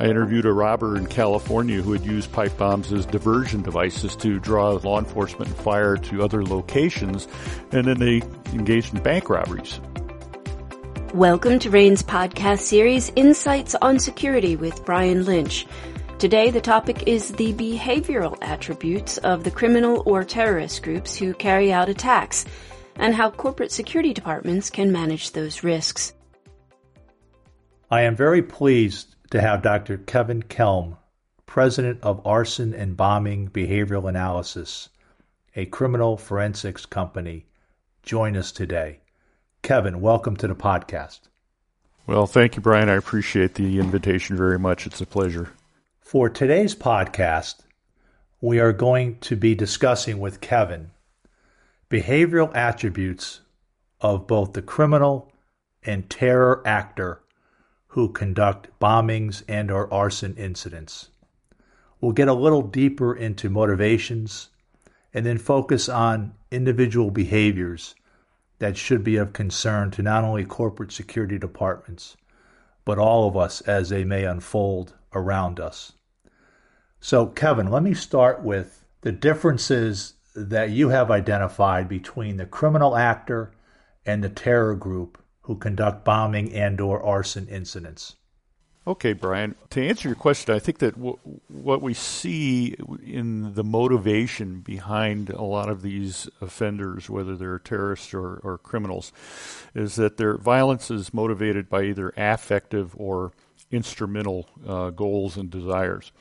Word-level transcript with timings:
I 0.00 0.04
interviewed 0.04 0.46
a 0.46 0.52
robber 0.54 0.96
in 0.96 1.08
California 1.08 1.82
who 1.82 1.92
had 1.92 2.06
used 2.06 2.32
pipe 2.32 2.56
bombs 2.56 2.90
as 2.90 3.04
diversion 3.04 3.60
devices 3.60 4.16
to 4.16 4.40
draw 4.40 4.70
law 4.70 4.98
enforcement 4.98 5.50
and 5.50 5.60
fire 5.60 5.98
to 5.98 6.22
other 6.22 6.42
locations, 6.42 7.28
and 7.70 7.86
then 7.86 7.98
they 7.98 8.22
engaged 8.54 8.94
in 8.94 9.02
bank 9.02 9.28
robberies. 9.28 9.78
Welcome 11.12 11.58
to 11.58 11.68
RANE's 11.68 12.02
podcast 12.02 12.60
series, 12.60 13.12
Insights 13.14 13.74
on 13.82 13.98
Security 13.98 14.56
with 14.56 14.86
Brian 14.86 15.26
Lynch. 15.26 15.66
Today, 16.18 16.48
the 16.48 16.62
topic 16.62 17.06
is 17.06 17.32
the 17.32 17.52
behavioral 17.52 18.38
attributes 18.40 19.18
of 19.18 19.44
the 19.44 19.50
criminal 19.50 20.02
or 20.06 20.24
terrorist 20.24 20.82
groups 20.82 21.14
who 21.14 21.34
carry 21.34 21.74
out 21.74 21.90
attacks 21.90 22.46
and 22.96 23.14
how 23.14 23.30
corporate 23.30 23.70
security 23.70 24.14
departments 24.14 24.70
can 24.70 24.92
manage 24.92 25.32
those 25.32 25.62
risks. 25.62 26.14
I 27.90 28.00
am 28.02 28.16
very 28.16 28.40
pleased 28.40 29.16
to 29.30 29.40
have 29.40 29.62
Dr. 29.62 29.98
Kevin 29.98 30.42
Kelm, 30.42 30.96
president 31.46 32.00
of 32.02 32.24
Arson 32.26 32.74
and 32.74 32.96
Bombing 32.96 33.48
Behavioral 33.48 34.08
Analysis, 34.08 34.88
a 35.54 35.66
criminal 35.66 36.16
forensics 36.16 36.84
company, 36.84 37.46
join 38.02 38.36
us 38.36 38.50
today. 38.50 39.00
Kevin, 39.62 40.00
welcome 40.00 40.36
to 40.36 40.48
the 40.48 40.54
podcast. 40.54 41.20
Well, 42.06 42.26
thank 42.26 42.56
you, 42.56 42.62
Brian. 42.62 42.88
I 42.88 42.94
appreciate 42.94 43.54
the 43.54 43.78
invitation 43.78 44.36
very 44.36 44.58
much. 44.58 44.86
It's 44.86 45.00
a 45.00 45.06
pleasure. 45.06 45.50
For 46.00 46.28
today's 46.28 46.74
podcast, 46.74 47.60
we 48.40 48.58
are 48.58 48.72
going 48.72 49.18
to 49.20 49.36
be 49.36 49.54
discussing 49.54 50.18
with 50.18 50.40
Kevin 50.40 50.90
behavioral 51.88 52.54
attributes 52.54 53.40
of 54.00 54.26
both 54.26 54.54
the 54.54 54.62
criminal 54.62 55.30
and 55.84 56.08
terror 56.08 56.62
actor 56.64 57.20
who 57.90 58.08
conduct 58.08 58.68
bombings 58.80 59.42
and 59.48 59.70
or 59.70 59.92
arson 59.92 60.34
incidents. 60.36 61.08
We'll 62.00 62.12
get 62.12 62.28
a 62.28 62.34
little 62.34 62.62
deeper 62.62 63.14
into 63.14 63.50
motivations 63.50 64.50
and 65.12 65.26
then 65.26 65.38
focus 65.38 65.88
on 65.88 66.34
individual 66.52 67.10
behaviors 67.10 67.94
that 68.60 68.76
should 68.76 69.02
be 69.02 69.16
of 69.16 69.32
concern 69.32 69.90
to 69.90 70.02
not 70.02 70.22
only 70.22 70.44
corporate 70.44 70.92
security 70.92 71.36
departments, 71.36 72.16
but 72.84 72.98
all 72.98 73.26
of 73.26 73.36
us 73.36 73.60
as 73.62 73.88
they 73.88 74.04
may 74.04 74.24
unfold 74.24 74.94
around 75.12 75.58
us. 75.58 75.92
So, 77.00 77.26
Kevin, 77.26 77.70
let 77.70 77.82
me 77.82 77.94
start 77.94 78.42
with 78.42 78.84
the 79.00 79.12
differences 79.12 80.14
that 80.36 80.70
you 80.70 80.90
have 80.90 81.10
identified 81.10 81.88
between 81.88 82.36
the 82.36 82.46
criminal 82.46 82.96
actor 82.96 83.50
and 84.06 84.22
the 84.22 84.28
terror 84.28 84.76
group 84.76 85.19
who 85.50 85.56
conduct 85.56 86.04
bombing 86.04 86.52
and 86.52 86.80
or 86.80 87.02
arson 87.02 87.48
incidents. 87.48 88.14
Okay, 88.86 89.14
Brian. 89.14 89.56
To 89.70 89.84
answer 89.84 90.06
your 90.08 90.14
question, 90.14 90.54
I 90.54 90.60
think 90.60 90.78
that 90.78 90.94
w- 90.94 91.18
what 91.48 91.82
we 91.82 91.92
see 91.92 92.76
in 93.04 93.54
the 93.54 93.64
motivation 93.64 94.60
behind 94.60 95.28
a 95.28 95.42
lot 95.42 95.68
of 95.68 95.82
these 95.82 96.28
offenders, 96.40 97.10
whether 97.10 97.34
they're 97.34 97.58
terrorists 97.58 98.14
or, 98.14 98.36
or 98.44 98.58
criminals, 98.58 99.12
is 99.74 99.96
that 99.96 100.18
their 100.18 100.36
violence 100.36 100.88
is 100.88 101.12
motivated 101.12 101.68
by 101.68 101.82
either 101.82 102.14
affective 102.16 102.94
or 102.96 103.32
instrumental 103.72 104.46
uh, 104.64 104.90
goals 104.90 105.36
and 105.36 105.50
desires. 105.50 106.12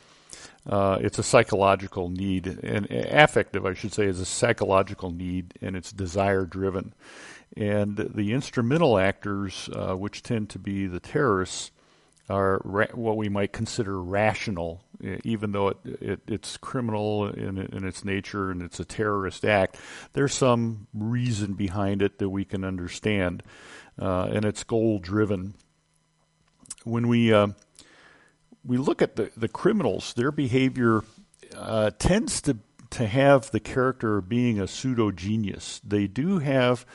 Uh, 0.68 0.98
it's 1.02 1.20
a 1.20 1.24
psychological 1.24 2.10
need, 2.10 2.48
and 2.48 2.88
affective, 2.90 3.64
I 3.64 3.76
should 3.76 3.94
say, 3.94 4.06
is 4.06 4.20
a 4.20 4.26
psychological 4.26 5.12
need, 5.12 5.54
and 5.62 5.76
it's 5.76 5.92
desire 5.92 6.46
driven. 6.46 6.96
And 7.60 7.98
the 7.98 8.32
instrumental 8.32 8.98
actors, 8.98 9.70
uh, 9.76 9.94
which 9.94 10.24
tend 10.24 10.50
to 10.52 10.60
be 10.60 10.88
the 10.88 11.02
terrorists, 11.02 11.72
are 12.30 12.62
ra- 12.64 12.94
what 12.94 13.18
we 13.18 13.28
might 13.28 13.52
consider 13.52 14.02
rational, 14.02 14.82
even 15.26 15.52
though 15.52 15.68
it, 15.68 15.78
it, 15.84 16.22
it's 16.26 16.56
criminal 16.56 17.28
in, 17.28 17.58
in, 17.58 17.84
its 17.84 18.06
nature 18.06 18.50
and 18.50 18.62
it's 18.62 18.80
a 18.80 18.86
terrorist 18.86 19.44
act. 19.44 19.78
There's 20.14 20.34
some 20.34 20.88
reason 20.94 21.54
behind 21.54 22.02
it 22.02 22.20
that 22.20 22.30
we 22.30 22.46
can 22.46 22.64
understand, 22.64 23.44
uh, 24.00 24.30
and 24.32 24.46
it's 24.46 24.64
goal 24.64 25.00
driven. 25.00 25.56
When 26.86 27.10
we 27.10 27.34
uh, 27.34 27.48
we 28.64 28.78
look 28.78 29.02
at 29.02 29.18
the, 29.18 29.32
the 29.36 29.50
criminals, 29.50 30.14
their 30.14 30.32
behavior 30.32 31.04
uh, 31.58 31.92
tends 32.00 32.42
to 32.44 32.60
to 32.92 33.06
have 33.06 33.52
the 33.52 33.60
character 33.60 34.18
of 34.18 34.30
being 34.30 34.62
a 34.62 34.68
pseudo 34.68 35.12
genius. 35.12 35.82
They 35.84 36.08
do 36.08 36.40
have 36.40 36.86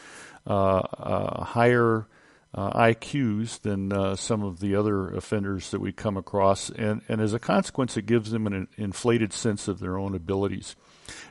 higher 0.47 2.06
uh, 2.55 2.71
IQs 2.88 3.60
than 3.62 3.93
uh, 3.93 4.15
some 4.15 4.43
of 4.43 4.60
the 4.60 4.77
other 4.77 5.09
offenders 5.09 5.71
that 5.72 5.81
we 5.81 5.93
come 5.93 6.16
across, 6.16 6.71
and, 6.71 7.03
and 7.09 7.21
as 7.21 7.34
a 7.34 7.38
consequence, 7.38 7.97
it 7.97 8.06
gives 8.06 8.31
them 8.31 8.47
an 8.47 8.69
inflated 8.77 9.32
sense 9.32 9.66
of 9.66 9.81
their 9.81 9.99
own 9.99 10.15
abilities. 10.15 10.77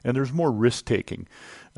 And 0.04 0.16
there's 0.16 0.34
more 0.34 0.52
risk 0.52 0.86
taking. 0.86 1.28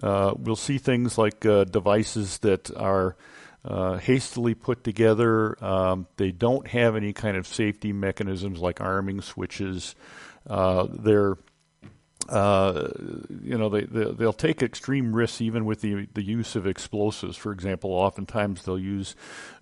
Uh, 0.02 0.34
we'll 0.36 0.56
see 0.56 0.80
things 0.80 1.18
like 1.18 1.46
uh, 1.46 1.66
devices 1.66 2.40
that 2.40 2.76
are 2.76 3.16
uh, 3.64 3.98
hastily 3.98 4.56
put 4.56 4.84
together. 4.84 5.64
Um, 5.64 6.08
they 6.18 6.32
don't 6.32 6.68
have 6.68 6.96
any 6.96 7.14
kind 7.14 7.38
of 7.38 7.48
safety 7.48 7.94
mechanisms 7.94 8.60
like 8.60 8.82
arming 8.82 9.22
switches. 9.22 9.96
Uh, 10.48 10.88
they're 10.90 11.38
uh, 12.30 12.90
you 13.44 13.58
know, 13.58 13.70
they, 13.70 13.84
they 13.84 14.26
will 14.26 14.34
take 14.34 14.64
extreme 14.64 15.16
risks 15.16 15.42
even 15.42 15.66
with 15.66 15.82
the 15.82 16.08
the 16.14 16.24
use 16.24 16.56
of 16.56 16.66
explosives. 16.66 17.38
For 17.38 17.52
example, 17.52 17.92
oftentimes 17.92 18.64
they'll 18.64 18.80
use 18.80 19.16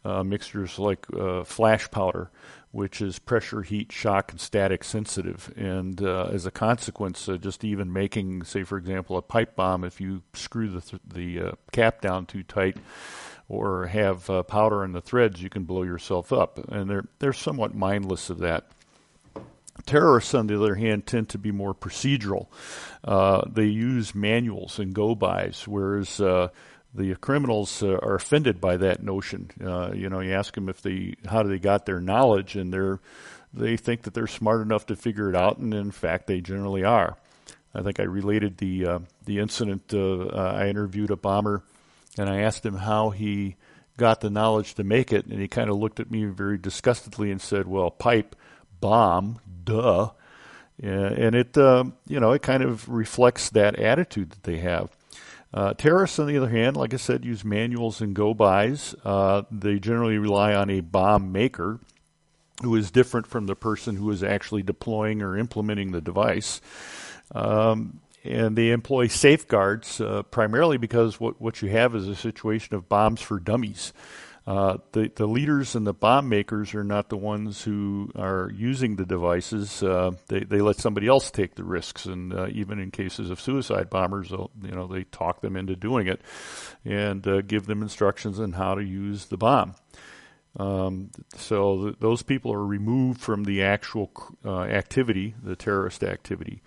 uh, 0.05 0.23
mixtures 0.23 0.79
like 0.79 1.05
uh, 1.13 1.43
flash 1.43 1.91
powder, 1.91 2.31
which 2.71 3.01
is 3.01 3.19
pressure, 3.19 3.61
heat, 3.63 3.91
shock, 3.91 4.31
and 4.31 4.39
static 4.39 4.83
sensitive. 4.83 5.51
And 5.57 6.01
uh, 6.01 6.29
as 6.31 6.45
a 6.45 6.51
consequence, 6.51 7.27
uh, 7.27 7.37
just 7.37 7.63
even 7.63 7.91
making, 7.91 8.43
say, 8.43 8.63
for 8.63 8.77
example, 8.77 9.17
a 9.17 9.21
pipe 9.21 9.55
bomb, 9.55 9.83
if 9.83 9.99
you 9.99 10.21
screw 10.33 10.69
the 10.69 10.81
th- 10.81 11.01
the 11.05 11.57
cap 11.71 12.01
down 12.01 12.25
too 12.25 12.43
tight. 12.43 12.77
Or 13.49 13.87
have 13.87 14.31
powder 14.47 14.85
in 14.85 14.93
the 14.93 15.01
threads, 15.01 15.43
you 15.43 15.49
can 15.49 15.65
blow 15.65 15.83
yourself 15.83 16.31
up, 16.31 16.57
and 16.71 16.89
they're 16.89 17.03
they're 17.19 17.33
somewhat 17.33 17.75
mindless 17.75 18.29
of 18.29 18.39
that. 18.39 18.67
Terrorists, 19.85 20.33
on 20.33 20.47
the 20.47 20.55
other 20.55 20.75
hand, 20.75 21.05
tend 21.05 21.29
to 21.29 21.37
be 21.37 21.51
more 21.51 21.73
procedural. 21.73 22.47
Uh, 23.03 23.41
they 23.49 23.65
use 23.65 24.15
manuals 24.15 24.79
and 24.79 24.93
go-bys, 24.93 25.67
whereas 25.67 26.21
uh, 26.21 26.47
the 26.93 27.15
criminals 27.15 27.83
uh, 27.83 27.97
are 28.01 28.15
offended 28.15 28.61
by 28.61 28.77
that 28.77 29.03
notion. 29.03 29.51
Uh, 29.63 29.91
you 29.93 30.09
know, 30.09 30.21
you 30.21 30.33
ask 30.33 30.53
them 30.55 30.69
if 30.69 30.81
they 30.81 31.15
how 31.25 31.43
they 31.43 31.59
got 31.59 31.85
their 31.85 31.99
knowledge, 31.99 32.55
and 32.55 32.71
they're 32.71 32.99
they 33.53 33.75
think 33.77 34.03
that 34.03 34.13
they're 34.13 34.27
smart 34.27 34.61
enough 34.61 34.85
to 34.85 34.95
figure 34.95 35.29
it 35.29 35.35
out, 35.35 35.57
and 35.57 35.73
in 35.73 35.91
fact, 35.91 36.27
they 36.27 36.39
generally 36.39 36.83
are. 36.83 37.17
I 37.75 37.81
think 37.81 37.99
I 37.99 38.03
related 38.03 38.57
the 38.57 38.85
uh, 38.85 38.99
the 39.25 39.39
incident. 39.39 39.93
Uh, 39.93 40.27
I 40.27 40.67
interviewed 40.69 41.11
a 41.11 41.17
bomber, 41.17 41.63
and 42.17 42.29
I 42.29 42.41
asked 42.41 42.65
him 42.65 42.75
how 42.75 43.09
he 43.09 43.57
got 43.97 44.21
the 44.21 44.29
knowledge 44.29 44.75
to 44.75 44.83
make 44.83 45.11
it, 45.11 45.25
and 45.25 45.41
he 45.41 45.47
kind 45.47 45.69
of 45.69 45.77
looked 45.77 45.99
at 45.99 46.09
me 46.09 46.25
very 46.25 46.57
disgustedly 46.57 47.31
and 47.31 47.41
said, 47.41 47.67
"Well, 47.67 47.91
pipe." 47.91 48.35
bomb, 48.83 49.39
duh. 49.63 50.11
And 50.81 51.35
it, 51.35 51.57
uh, 51.57 51.85
you 52.07 52.19
know, 52.19 52.31
it 52.31 52.41
kind 52.41 52.63
of 52.63 52.89
reflects 52.89 53.49
that 53.51 53.75
attitude 53.77 54.31
that 54.31 54.43
they 54.43 54.57
have. 54.57 54.89
Uh, 55.53 55.73
terrorists, 55.75 56.17
on 56.17 56.25
the 56.25 56.37
other 56.37 56.49
hand, 56.49 56.75
like 56.75 56.93
I 56.93 56.97
said, 56.97 57.23
use 57.23 57.45
manuals 57.45 58.01
and 58.01 58.15
go-bys. 58.15 58.95
Uh, 59.05 59.43
they 59.51 59.77
generally 59.77 60.17
rely 60.17 60.55
on 60.55 60.71
a 60.71 60.79
bomb 60.79 61.31
maker 61.31 61.79
who 62.63 62.75
is 62.75 62.89
different 62.89 63.27
from 63.27 63.45
the 63.45 63.55
person 63.55 63.95
who 63.97 64.09
is 64.09 64.23
actually 64.23 64.63
deploying 64.63 65.21
or 65.21 65.37
implementing 65.37 65.91
the 65.91 66.01
device. 66.01 66.59
Um, 67.35 67.99
and 68.23 68.55
they 68.55 68.71
employ 68.71 69.07
safeguards 69.07 69.99
uh, 70.01 70.23
primarily 70.23 70.77
because 70.77 71.19
what, 71.19 71.39
what 71.41 71.61
you 71.61 71.69
have 71.69 71.93
is 71.93 72.07
a 72.07 72.15
situation 72.15 72.73
of 72.73 72.89
bombs 72.89 73.21
for 73.21 73.39
dummies. 73.39 73.93
Uh, 74.45 74.77
the 74.91 75.09
the 75.15 75.25
leaders 75.25 75.73
and 75.73 75.87
the 75.87 75.93
bomb 75.93 76.27
makers 76.27 76.75
are 76.75 76.83
not 76.83 77.07
the 77.07 77.15
ones 77.15 77.63
who 77.63 78.11
are 78.15 78.51
using 78.53 78.97
the 78.97 79.05
devices. 79.05 79.81
Uh, 79.81 80.11
they 80.27 80.41
they 80.41 80.59
let 80.59 80.75
somebody 80.75 81.07
else 81.07 81.31
take 81.31 81.55
the 81.55 81.63
risks, 81.63 82.05
and 82.05 82.33
uh, 82.33 82.47
even 82.49 82.77
in 82.77 82.91
cases 82.91 83.29
of 83.29 83.39
suicide 83.39 83.89
bombers, 83.89 84.31
you 84.31 84.49
know 84.61 84.85
they 84.85 85.05
talk 85.05 85.39
them 85.39 85.55
into 85.55 85.77
doing 85.77 86.07
it, 86.07 86.19
and 86.83 87.25
uh, 87.25 87.41
give 87.41 87.67
them 87.67 87.81
instructions 87.81 88.37
on 88.37 88.51
how 88.51 88.75
to 88.75 88.83
use 88.83 89.27
the 89.27 89.37
bomb. 89.37 89.75
Um, 90.57 91.09
so 91.35 91.85
th- 91.85 91.95
those 91.99 92.21
people 92.21 92.53
are 92.53 92.65
removed 92.65 93.21
from 93.21 93.45
the 93.45 93.63
actual 93.63 94.11
uh, 94.43 94.63
activity, 94.63 95.35
the 95.41 95.55
terrorist 95.55 96.03
activity. 96.03 96.61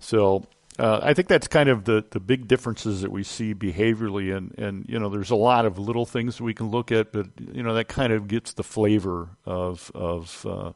So 0.00 0.46
uh, 0.82 0.98
I 1.00 1.14
think 1.14 1.28
that's 1.28 1.46
kind 1.46 1.68
of 1.68 1.84
the, 1.84 2.04
the 2.10 2.18
big 2.18 2.48
differences 2.48 3.02
that 3.02 3.12
we 3.12 3.22
see 3.22 3.54
behaviorally, 3.54 4.36
and, 4.36 4.52
and 4.58 4.84
you 4.88 4.98
know, 4.98 5.08
there's 5.08 5.30
a 5.30 5.36
lot 5.36 5.64
of 5.64 5.78
little 5.78 6.04
things 6.04 6.38
that 6.38 6.42
we 6.42 6.54
can 6.54 6.72
look 6.72 6.90
at, 6.90 7.12
but 7.12 7.28
you 7.52 7.62
know, 7.62 7.72
that 7.74 7.86
kind 7.86 8.12
of 8.12 8.26
gets 8.26 8.52
the 8.54 8.64
flavor 8.64 9.28
of 9.46 9.92
of 9.94 10.44
uh, 10.44 10.72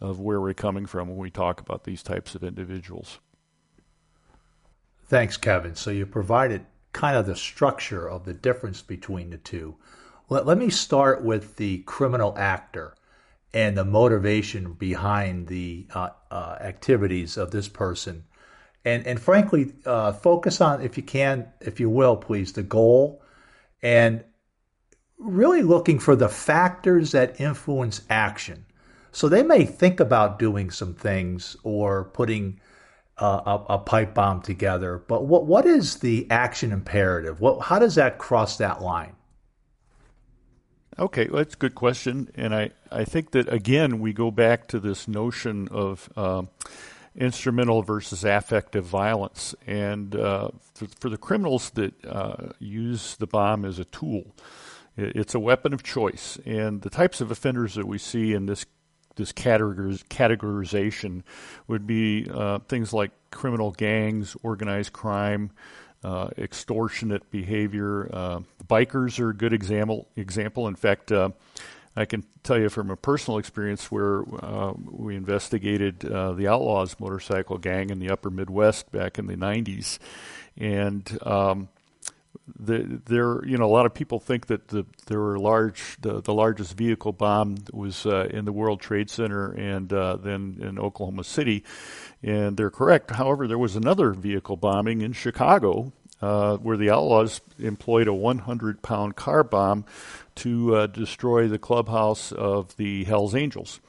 of 0.00 0.20
where 0.20 0.40
we're 0.40 0.54
coming 0.54 0.86
from 0.86 1.08
when 1.08 1.18
we 1.18 1.28
talk 1.28 1.60
about 1.60 1.82
these 1.82 2.04
types 2.04 2.36
of 2.36 2.44
individuals. 2.44 3.18
Thanks, 5.06 5.36
Kevin. 5.36 5.74
So 5.74 5.90
you 5.90 6.06
provided 6.06 6.66
kind 6.92 7.16
of 7.16 7.26
the 7.26 7.34
structure 7.34 8.08
of 8.08 8.24
the 8.24 8.32
difference 8.32 8.80
between 8.80 9.30
the 9.30 9.38
two. 9.38 9.74
Let, 10.28 10.46
let 10.46 10.56
me 10.56 10.70
start 10.70 11.24
with 11.24 11.56
the 11.56 11.78
criminal 11.78 12.38
actor 12.38 12.94
and 13.52 13.76
the 13.76 13.84
motivation 13.84 14.74
behind 14.74 15.48
the 15.48 15.88
uh, 15.92 16.10
uh, 16.30 16.58
activities 16.60 17.36
of 17.36 17.50
this 17.50 17.66
person. 17.66 18.22
And, 18.84 19.06
and 19.06 19.20
frankly, 19.20 19.72
uh, 19.84 20.12
focus 20.12 20.60
on, 20.60 20.82
if 20.82 20.96
you 20.96 21.02
can, 21.02 21.48
if 21.60 21.80
you 21.80 21.90
will, 21.90 22.16
please, 22.16 22.52
the 22.52 22.62
goal 22.62 23.22
and 23.82 24.24
really 25.18 25.62
looking 25.62 25.98
for 25.98 26.16
the 26.16 26.28
factors 26.28 27.12
that 27.12 27.40
influence 27.40 28.02
action. 28.08 28.64
So 29.12 29.28
they 29.28 29.42
may 29.42 29.64
think 29.64 30.00
about 30.00 30.38
doing 30.38 30.70
some 30.70 30.94
things 30.94 31.56
or 31.62 32.04
putting 32.04 32.60
uh, 33.18 33.58
a, 33.68 33.74
a, 33.74 33.78
pipe 33.78 34.14
bomb 34.14 34.40
together, 34.40 35.02
but 35.06 35.26
what 35.26 35.44
what 35.44 35.66
is 35.66 35.96
the 35.96 36.26
action 36.30 36.72
imperative? 36.72 37.38
What 37.38 37.60
how 37.60 37.78
does 37.78 37.96
that 37.96 38.16
cross 38.16 38.56
that 38.56 38.80
line? 38.80 39.14
Okay, 40.98 41.26
well, 41.26 41.38
that's 41.38 41.54
a 41.54 41.58
good 41.58 41.74
question, 41.74 42.30
and 42.34 42.54
I, 42.54 42.70
I 42.90 43.04
think 43.04 43.32
that 43.32 43.52
again 43.52 44.00
we 44.00 44.14
go 44.14 44.30
back 44.30 44.68
to 44.68 44.80
this 44.80 45.06
notion 45.06 45.68
of 45.68 46.08
uh, 46.16 46.44
instrumental 47.16 47.82
versus 47.82 48.24
affective 48.24 48.84
violence, 48.84 49.54
and 49.66 50.14
uh, 50.14 50.50
for, 50.74 50.86
for, 50.98 51.08
the 51.10 51.18
criminals 51.18 51.70
that 51.70 51.92
uh, 52.04 52.50
use 52.58 53.16
the 53.16 53.26
bomb 53.26 53.64
as 53.64 53.78
a 53.78 53.84
tool, 53.86 54.34
it's 54.96 55.34
a 55.34 55.40
weapon 55.40 55.72
of 55.72 55.82
choice, 55.82 56.38
and 56.44 56.82
the 56.82 56.90
types 56.90 57.20
of 57.20 57.30
offenders 57.30 57.74
that 57.74 57.86
we 57.86 57.98
see 57.98 58.32
in 58.32 58.46
this 58.46 58.66
this 59.16 59.32
categorization 59.32 61.22
would 61.68 61.86
be 61.86 62.26
uh, 62.32 62.58
things 62.60 62.92
like 62.92 63.10
criminal 63.30 63.70
gangs, 63.72 64.36
organized 64.42 64.92
crime, 64.92 65.50
uh, 66.02 66.30
extortionate 66.38 67.30
behavior. 67.30 68.08
Uh, 68.12 68.40
bikers 68.66 69.20
are 69.20 69.30
a 69.30 69.34
good 69.34 69.52
example. 69.52 70.08
Example, 70.16 70.68
in 70.68 70.74
fact, 70.74 71.12
uh, 71.12 71.30
I 71.96 72.04
can 72.04 72.24
tell 72.42 72.58
you 72.58 72.68
from 72.68 72.90
a 72.90 72.96
personal 72.96 73.38
experience 73.38 73.90
where 73.90 74.22
uh, 74.42 74.72
we 74.90 75.16
investigated 75.16 76.04
uh, 76.04 76.32
the 76.32 76.46
Outlaws 76.46 76.96
motorcycle 77.00 77.58
gang 77.58 77.90
in 77.90 77.98
the 77.98 78.10
Upper 78.10 78.30
Midwest 78.30 78.92
back 78.92 79.18
in 79.18 79.26
the 79.26 79.34
'90s, 79.34 79.98
and 80.56 81.18
um, 81.26 81.68
the, 82.58 83.00
there, 83.06 83.44
you 83.44 83.56
know, 83.56 83.64
a 83.64 83.72
lot 83.72 83.86
of 83.86 83.94
people 83.94 84.20
think 84.20 84.46
that 84.46 84.68
the, 84.68 84.86
there 85.06 85.20
were 85.20 85.38
large, 85.38 85.96
the, 86.00 86.20
the 86.20 86.34
largest 86.34 86.76
vehicle 86.76 87.12
bomb 87.12 87.56
was 87.72 88.06
uh, 88.06 88.28
in 88.30 88.44
the 88.44 88.52
World 88.52 88.80
Trade 88.80 89.10
Center 89.10 89.52
and 89.52 89.92
uh, 89.92 90.16
then 90.16 90.58
in 90.60 90.78
Oklahoma 90.78 91.24
City, 91.24 91.64
and 92.22 92.56
they're 92.56 92.70
correct. 92.70 93.10
However, 93.10 93.46
there 93.46 93.58
was 93.58 93.76
another 93.76 94.12
vehicle 94.12 94.56
bombing 94.56 95.02
in 95.02 95.12
Chicago 95.12 95.92
uh, 96.20 96.56
where 96.58 96.76
the 96.76 96.90
outlaws 96.90 97.40
employed 97.58 98.08
a 98.08 98.14
100 98.14 98.82
pound 98.82 99.16
car 99.16 99.42
bomb 99.42 99.84
to 100.36 100.74
uh, 100.74 100.86
destroy 100.86 101.48
the 101.48 101.58
clubhouse 101.58 102.32
of 102.32 102.76
the 102.76 103.04
Hells 103.04 103.34
Angels. 103.34 103.80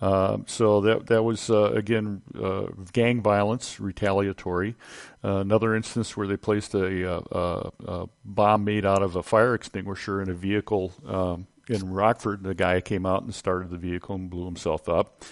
Uh, 0.00 0.38
so 0.46 0.80
that 0.82 1.06
that 1.06 1.24
was 1.24 1.50
uh, 1.50 1.72
again 1.72 2.22
uh, 2.40 2.66
gang 2.92 3.20
violence, 3.20 3.80
retaliatory. 3.80 4.76
Uh, 5.24 5.38
another 5.38 5.74
instance 5.74 6.16
where 6.16 6.28
they 6.28 6.36
placed 6.36 6.72
a, 6.74 7.24
a, 7.32 7.70
a, 7.84 8.08
bomb 8.24 8.64
made 8.64 8.86
out 8.86 9.02
of 9.02 9.16
a 9.16 9.22
fire 9.22 9.54
extinguisher 9.54 10.22
in 10.22 10.30
a 10.30 10.34
vehicle 10.34 10.92
um, 11.04 11.48
in 11.68 11.90
Rockford. 11.90 12.44
The 12.44 12.54
guy 12.54 12.80
came 12.80 13.06
out 13.06 13.24
and 13.24 13.34
started 13.34 13.70
the 13.70 13.78
vehicle 13.78 14.14
and 14.14 14.30
blew 14.30 14.44
himself 14.44 14.88
up. 14.88 15.24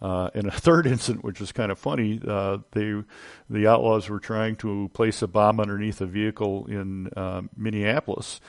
Uh, 0.00 0.30
in 0.34 0.46
a 0.46 0.50
third 0.50 0.86
incident, 0.86 1.24
which 1.24 1.40
is 1.40 1.50
kind 1.50 1.72
of 1.72 1.78
funny, 1.78 2.20
uh, 2.26 2.58
they 2.72 2.94
the 3.50 3.66
outlaws 3.66 4.08
were 4.08 4.20
trying 4.20 4.54
to 4.56 4.88
place 4.94 5.22
a 5.22 5.26
bomb 5.26 5.58
underneath 5.58 6.00
a 6.00 6.06
vehicle 6.06 6.66
in 6.66 7.08
uh, 7.16 7.42
Minneapolis, 7.56 8.40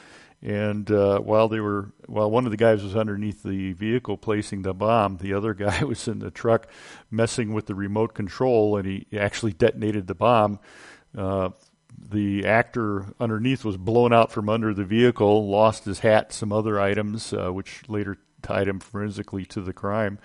and 0.41 0.89
uh, 0.91 1.19
while 1.19 1.47
they 1.47 1.59
were 1.59 1.91
while 2.05 2.29
one 2.29 2.45
of 2.45 2.51
the 2.51 2.57
guys 2.57 2.83
was 2.83 2.95
underneath 2.95 3.41
the 3.43 3.73
vehicle 3.73 4.15
placing 4.15 4.61
the 4.61 4.73
bomb, 4.73 5.17
the 5.17 5.33
other 5.33 5.53
guy 5.55 5.83
was 5.83 6.07
in 6.07 6.19
the 6.19 6.31
truck 6.31 6.67
messing 7.09 7.53
with 7.53 7.65
the 7.65 7.75
remote 7.75 8.13
control, 8.13 8.77
and 8.77 8.85
he 8.87 9.07
actually 9.17 9.53
detonated 9.53 10.05
the 10.05 10.15
bomb. 10.15 10.59
Uh, 11.17 11.49
the 12.09 12.45
actor 12.45 13.07
underneath 13.19 13.65
was 13.65 13.75
blown 13.75 14.13
out 14.13 14.31
from 14.31 14.47
under 14.47 14.73
the 14.73 14.85
vehicle, 14.85 15.49
lost 15.49 15.85
his 15.85 15.99
hat, 15.99 16.31
some 16.31 16.53
other 16.53 16.79
items, 16.79 17.33
uh, 17.33 17.49
which 17.49 17.81
later 17.89 18.17
tied 18.41 18.67
him 18.67 18.79
forensically 18.79 19.45
to 19.45 19.61
the 19.61 19.73
crime. 19.73 20.17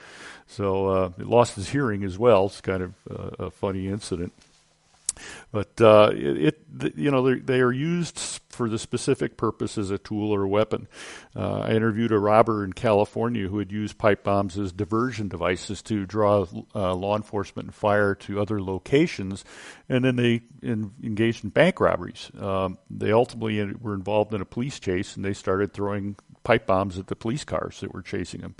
So 0.46 0.86
uh, 0.88 1.10
he 1.16 1.24
lost 1.24 1.56
his 1.56 1.70
hearing 1.70 2.04
as 2.04 2.18
well. 2.18 2.46
It's 2.46 2.60
kind 2.60 2.82
of 2.82 2.94
uh, 3.10 3.46
a 3.46 3.50
funny 3.50 3.88
incident. 3.88 4.32
But 5.52 5.80
uh, 5.80 6.10
it, 6.12 6.58
it, 6.80 6.96
you 6.96 7.10
know, 7.10 7.34
they 7.34 7.60
are 7.60 7.72
used 7.72 8.18
for 8.54 8.68
the 8.68 8.78
specific 8.78 9.36
purpose 9.36 9.76
as 9.76 9.90
a 9.90 9.98
tool 9.98 10.32
or 10.32 10.42
a 10.42 10.48
weapon. 10.48 10.88
Uh, 11.34 11.60
I 11.60 11.70
interviewed 11.70 12.12
a 12.12 12.18
robber 12.18 12.64
in 12.64 12.72
California 12.72 13.48
who 13.48 13.58
had 13.58 13.72
used 13.72 13.98
pipe 13.98 14.24
bombs 14.24 14.58
as 14.58 14.72
diversion 14.72 15.28
devices 15.28 15.82
to 15.82 16.06
draw 16.06 16.46
uh, 16.74 16.94
law 16.94 17.16
enforcement 17.16 17.66
and 17.66 17.74
fire 17.74 18.14
to 18.14 18.40
other 18.40 18.60
locations, 18.60 19.44
and 19.88 20.04
then 20.04 20.16
they 20.16 20.42
in, 20.62 20.92
engaged 21.02 21.44
in 21.44 21.50
bank 21.50 21.80
robberies. 21.80 22.30
Um, 22.38 22.78
they 22.90 23.12
ultimately 23.12 23.62
were 23.74 23.94
involved 23.94 24.32
in 24.32 24.40
a 24.40 24.46
police 24.46 24.78
chase, 24.78 25.16
and 25.16 25.24
they 25.24 25.34
started 25.34 25.72
throwing 25.72 26.16
pipe 26.44 26.66
bombs 26.66 26.98
at 26.98 27.08
the 27.08 27.16
police 27.16 27.44
cars 27.44 27.80
that 27.80 27.92
were 27.92 28.02
chasing 28.02 28.42
them. 28.42 28.54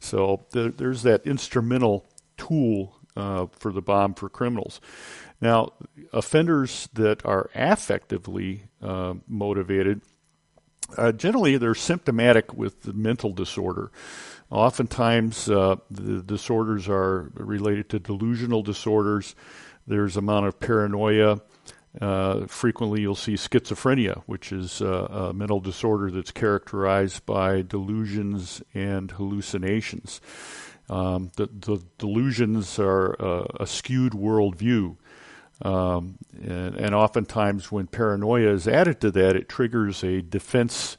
So 0.00 0.46
the, 0.50 0.74
there's 0.76 1.02
that 1.02 1.26
instrumental 1.26 2.06
tool 2.36 2.96
uh, 3.16 3.46
for 3.52 3.72
the 3.72 3.82
bomb 3.82 4.14
for 4.14 4.28
criminals. 4.28 4.80
Now, 5.40 5.72
offenders 6.12 6.88
that 6.92 7.24
are 7.24 7.50
affectively 7.54 8.62
uh, 8.82 9.14
motivated, 9.26 10.02
uh, 10.96 11.12
generally 11.12 11.56
they're 11.56 11.74
symptomatic 11.74 12.52
with 12.52 12.82
the 12.82 12.92
mental 12.92 13.32
disorder. 13.32 13.90
Oftentimes, 14.50 15.48
uh, 15.48 15.76
the 15.90 16.22
disorders 16.22 16.88
are 16.88 17.30
related 17.34 17.88
to 17.90 17.98
delusional 17.98 18.62
disorders. 18.62 19.34
There's 19.86 20.16
amount 20.16 20.46
of 20.46 20.60
paranoia. 20.60 21.40
Uh, 22.00 22.46
frequently, 22.46 23.00
you'll 23.00 23.16
see 23.16 23.34
schizophrenia, 23.34 24.22
which 24.26 24.52
is 24.52 24.80
uh, 24.80 25.30
a 25.30 25.32
mental 25.32 25.58
disorder 25.58 26.10
that's 26.10 26.30
characterized 26.30 27.26
by 27.26 27.62
delusions 27.62 28.62
and 28.74 29.10
hallucinations. 29.12 30.20
Um, 30.88 31.30
the, 31.36 31.46
the, 31.46 31.82
delusions 31.98 32.78
are 32.78 33.20
uh, 33.20 33.46
a 33.58 33.66
skewed 33.66 34.12
worldview. 34.12 34.96
Um, 35.62 36.18
and, 36.40 36.74
and, 36.76 36.94
oftentimes, 36.94 37.70
when 37.70 37.86
paranoia 37.86 38.48
is 38.50 38.66
added 38.66 39.00
to 39.02 39.10
that, 39.10 39.36
it 39.36 39.48
triggers 39.48 40.02
a 40.02 40.22
defense 40.22 40.96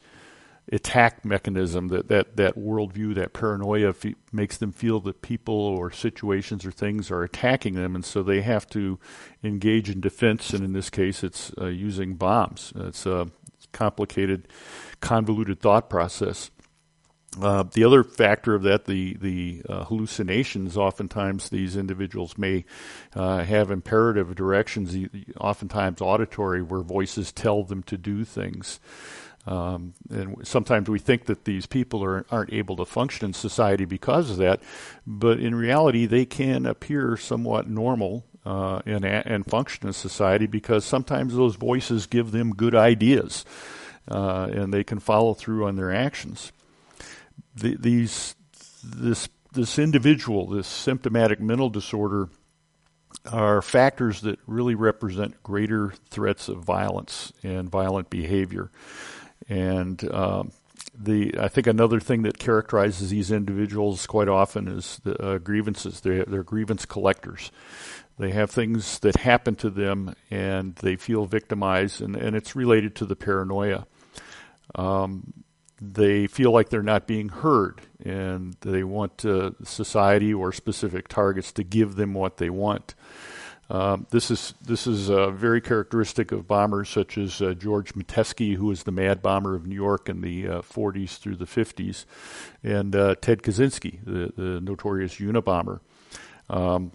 attack 0.71 1.25
mechanism. 1.25 1.89
That 1.89 2.07
that 2.07 2.37
that 2.37 2.55
worldview, 2.55 3.15
that 3.15 3.33
paranoia, 3.33 3.93
makes 4.31 4.57
them 4.57 4.71
feel 4.71 4.99
that 5.01 5.21
people 5.21 5.55
or 5.55 5.91
situations 5.91 6.65
or 6.65 6.71
things 6.71 7.11
are 7.11 7.23
attacking 7.23 7.75
them, 7.75 7.95
and 7.95 8.05
so 8.05 8.23
they 8.23 8.41
have 8.41 8.67
to 8.69 8.99
engage 9.43 9.89
in 9.89 10.01
defense. 10.01 10.51
And 10.51 10.63
in 10.63 10.73
this 10.73 10.89
case, 10.89 11.23
it's 11.23 11.51
uh, 11.59 11.67
using 11.67 12.15
bombs. 12.15 12.73
It's 12.75 13.05
a 13.05 13.27
complicated, 13.71 14.47
convoluted 14.99 15.59
thought 15.59 15.89
process. 15.89 16.51
Uh, 17.39 17.63
the 17.71 17.85
other 17.85 18.03
factor 18.03 18.55
of 18.55 18.63
that, 18.63 18.85
the 18.85 19.13
the 19.21 19.61
uh, 19.69 19.85
hallucinations. 19.85 20.75
Oftentimes, 20.75 21.49
these 21.49 21.77
individuals 21.77 22.37
may 22.37 22.65
uh, 23.15 23.43
have 23.43 23.71
imperative 23.71 24.35
directions, 24.35 24.93
oftentimes 25.39 26.01
auditory, 26.01 26.61
where 26.61 26.81
voices 26.81 27.31
tell 27.31 27.63
them 27.63 27.83
to 27.83 27.97
do 27.97 28.25
things. 28.25 28.81
Um, 29.47 29.93
and 30.09 30.45
sometimes 30.45 30.89
we 30.89 30.99
think 30.99 31.25
that 31.25 31.45
these 31.45 31.65
people 31.65 32.03
are, 32.03 32.25
aren't 32.29 32.53
able 32.53 32.75
to 32.75 32.85
function 32.85 33.27
in 33.27 33.33
society 33.33 33.85
because 33.85 34.29
of 34.29 34.37
that, 34.37 34.59
but 35.07 35.39
in 35.39 35.55
reality, 35.55 36.05
they 36.05 36.25
can 36.25 36.65
appear 36.65 37.15
somewhat 37.15 37.67
normal 37.67 38.25
uh, 38.45 38.81
and 38.85 39.05
and 39.05 39.45
function 39.45 39.87
in 39.87 39.93
society 39.93 40.47
because 40.47 40.83
sometimes 40.83 41.33
those 41.33 41.55
voices 41.55 42.07
give 42.07 42.31
them 42.31 42.53
good 42.53 42.75
ideas, 42.75 43.45
uh, 44.09 44.49
and 44.51 44.73
they 44.73 44.83
can 44.83 44.99
follow 44.99 45.33
through 45.33 45.65
on 45.65 45.77
their 45.77 45.93
actions 45.93 46.51
the, 47.55 47.75
these 47.75 48.35
this 48.83 49.29
this 49.53 49.77
individual, 49.77 50.47
this 50.47 50.67
symptomatic 50.67 51.39
mental 51.39 51.69
disorder, 51.69 52.29
are 53.29 53.61
factors 53.61 54.21
that 54.21 54.39
really 54.47 54.75
represent 54.75 55.43
greater 55.43 55.93
threats 56.09 56.47
of 56.47 56.63
violence 56.63 57.33
and 57.43 57.69
violent 57.69 58.09
behavior. 58.09 58.71
And 59.49 60.01
um, 60.13 60.51
the 60.97 61.35
I 61.39 61.47
think 61.47 61.67
another 61.67 61.99
thing 61.99 62.23
that 62.23 62.37
characterizes 62.37 63.09
these 63.09 63.31
individuals 63.31 64.07
quite 64.07 64.27
often 64.27 64.67
is 64.67 64.99
the 65.03 65.21
uh, 65.21 65.37
grievances. 65.37 66.01
They're, 66.01 66.25
they're 66.25 66.43
grievance 66.43 66.85
collectors. 66.85 67.51
They 68.17 68.31
have 68.31 68.51
things 68.51 68.99
that 68.99 69.15
happen 69.15 69.55
to 69.55 69.69
them, 69.69 70.15
and 70.29 70.75
they 70.75 70.95
feel 70.95 71.25
victimized, 71.25 72.01
and, 72.01 72.15
and 72.15 72.35
it's 72.35 72.55
related 72.55 72.95
to 72.97 73.05
the 73.05 73.15
paranoia. 73.15 73.87
Um, 74.75 75.33
they 75.81 76.27
feel 76.27 76.51
like 76.51 76.69
they're 76.69 76.83
not 76.83 77.07
being 77.07 77.29
heard 77.29 77.81
and 78.05 78.55
they 78.61 78.83
want 78.83 79.25
uh, 79.25 79.51
society 79.63 80.31
or 80.31 80.51
specific 80.51 81.07
targets 81.07 81.51
to 81.53 81.63
give 81.63 81.95
them 81.95 82.13
what 82.13 82.37
they 82.37 82.51
want. 82.51 82.93
Um, 83.71 84.05
this 84.09 84.29
is 84.29 84.53
this 84.61 84.85
is 84.85 85.09
uh, 85.09 85.31
very 85.31 85.61
characteristic 85.61 86.33
of 86.33 86.45
bombers 86.45 86.89
such 86.89 87.17
as 87.17 87.41
uh, 87.41 87.53
George 87.53 87.93
Metesky, 87.93 88.55
who 88.55 88.65
was 88.65 88.83
the 88.83 88.91
Mad 88.91 89.21
Bomber 89.21 89.55
of 89.55 89.65
New 89.65 89.75
York 89.75 90.09
in 90.09 90.19
the 90.19 90.43
40s 90.43 91.13
uh, 91.13 91.19
through 91.19 91.37
the 91.37 91.45
50s, 91.45 92.03
and 92.63 92.93
uh, 92.93 93.15
Ted 93.21 93.41
Kaczynski, 93.41 94.03
the, 94.03 94.33
the 94.35 94.59
notorious 94.59 95.15
Unabomber. 95.15 95.79
Um, 96.49 96.91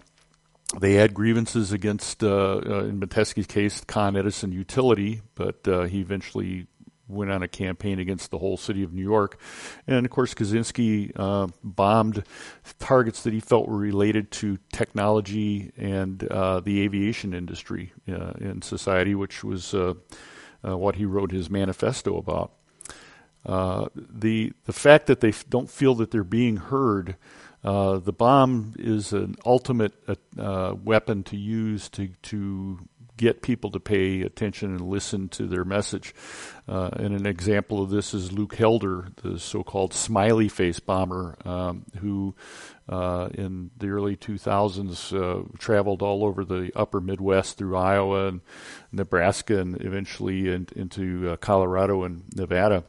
they 0.79 0.93
had 0.93 1.15
grievances 1.15 1.71
against, 1.71 2.23
uh, 2.23 2.59
in 2.59 2.99
Metesky's 2.99 3.47
case, 3.47 3.83
Con 3.83 4.15
Edison 4.15 4.51
Utility, 4.51 5.21
but 5.33 5.61
he 5.89 5.99
eventually 5.99 6.67
went 7.07 7.31
on 7.31 7.43
a 7.43 7.47
campaign 7.47 7.99
against 7.99 8.31
the 8.31 8.37
whole 8.37 8.57
city 8.57 8.83
of 8.83 8.93
New 8.93 9.03
York. 9.03 9.39
And 9.87 10.05
of 10.05 10.11
course, 10.11 10.33
Kaczynski 10.33 11.11
uh, 11.15 11.47
bombed 11.63 12.23
targets 12.79 13.23
that 13.23 13.33
he 13.33 13.39
felt 13.39 13.67
were 13.67 13.77
related 13.77 14.31
to 14.31 14.57
technology 14.71 15.71
and 15.77 16.23
uh, 16.29 16.59
the 16.59 16.81
aviation 16.81 17.33
industry 17.33 17.93
uh, 18.09 18.33
in 18.39 18.61
society, 18.61 19.15
which 19.15 19.43
was 19.43 19.73
uh, 19.73 19.93
uh, 20.67 20.77
what 20.77 20.95
he 20.95 21.05
wrote 21.05 21.31
his 21.31 21.49
manifesto 21.49 22.17
about. 22.17 22.51
Uh, 23.45 23.87
the 23.95 24.51
the 24.65 24.73
fact 24.73 25.07
that 25.07 25.21
they 25.21 25.29
f- 25.29 25.45
don't 25.49 25.69
feel 25.69 25.95
that 25.95 26.11
they're 26.11 26.23
being 26.23 26.57
heard, 26.57 27.15
the 27.63 28.13
bomb 28.17 28.73
is 28.77 29.13
an 29.13 29.35
ultimate 29.45 29.93
weapon 30.35 31.23
to 31.23 31.37
use 31.37 31.87
to 31.89 32.09
to 32.23 32.79
get 33.17 33.41
people 33.41 33.71
to 33.71 33.79
pay 33.79 34.21
attention 34.21 34.71
and 34.71 34.81
listen 34.81 35.27
to 35.29 35.47
their 35.47 35.65
message. 35.65 36.13
Uh, 36.67 36.89
and 36.93 37.15
an 37.15 37.25
example 37.25 37.81
of 37.81 37.89
this 37.89 38.13
is 38.13 38.31
Luke 38.31 38.55
Helder, 38.55 39.09
the 39.23 39.39
so-called 39.39 39.93
smiley 39.93 40.47
face 40.47 40.79
bomber, 40.79 41.35
um, 41.43 41.85
who 41.99 42.35
uh, 42.87 43.29
in 43.33 43.71
the 43.77 43.89
early 43.89 44.15
2000s 44.15 45.13
uh, 45.13 45.43
traveled 45.57 46.01
all 46.01 46.23
over 46.23 46.45
the 46.45 46.71
upper 46.75 47.01
Midwest 47.01 47.57
through 47.57 47.75
Iowa 47.75 48.27
and 48.27 48.41
Nebraska 48.91 49.59
and 49.59 49.81
eventually 49.81 50.49
in, 50.49 50.67
into 50.75 51.31
uh, 51.31 51.37
Colorado 51.37 52.03
and 52.03 52.23
Nevada. 52.35 52.83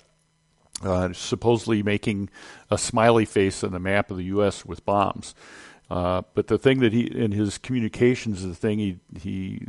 Uh, 0.81 1.13
supposedly 1.13 1.83
making 1.83 2.31
a 2.71 2.79
smiley 2.79 3.25
face 3.25 3.65
on 3.65 3.73
the 3.73 3.81
map 3.81 4.13
of 4.13 4.17
the 4.17 4.27
U.S. 4.27 4.65
with 4.65 4.85
bombs. 4.85 5.35
Uh, 5.91 6.23
but 6.35 6.47
the 6.49 6.59
thing 6.59 6.81
that 6.81 6.93
he 6.93 7.03
in 7.03 7.33
his 7.33 7.59
communications, 7.59 8.45
the 8.45 8.55
thing 8.55 8.79
he 8.79 8.99
he 9.19 9.67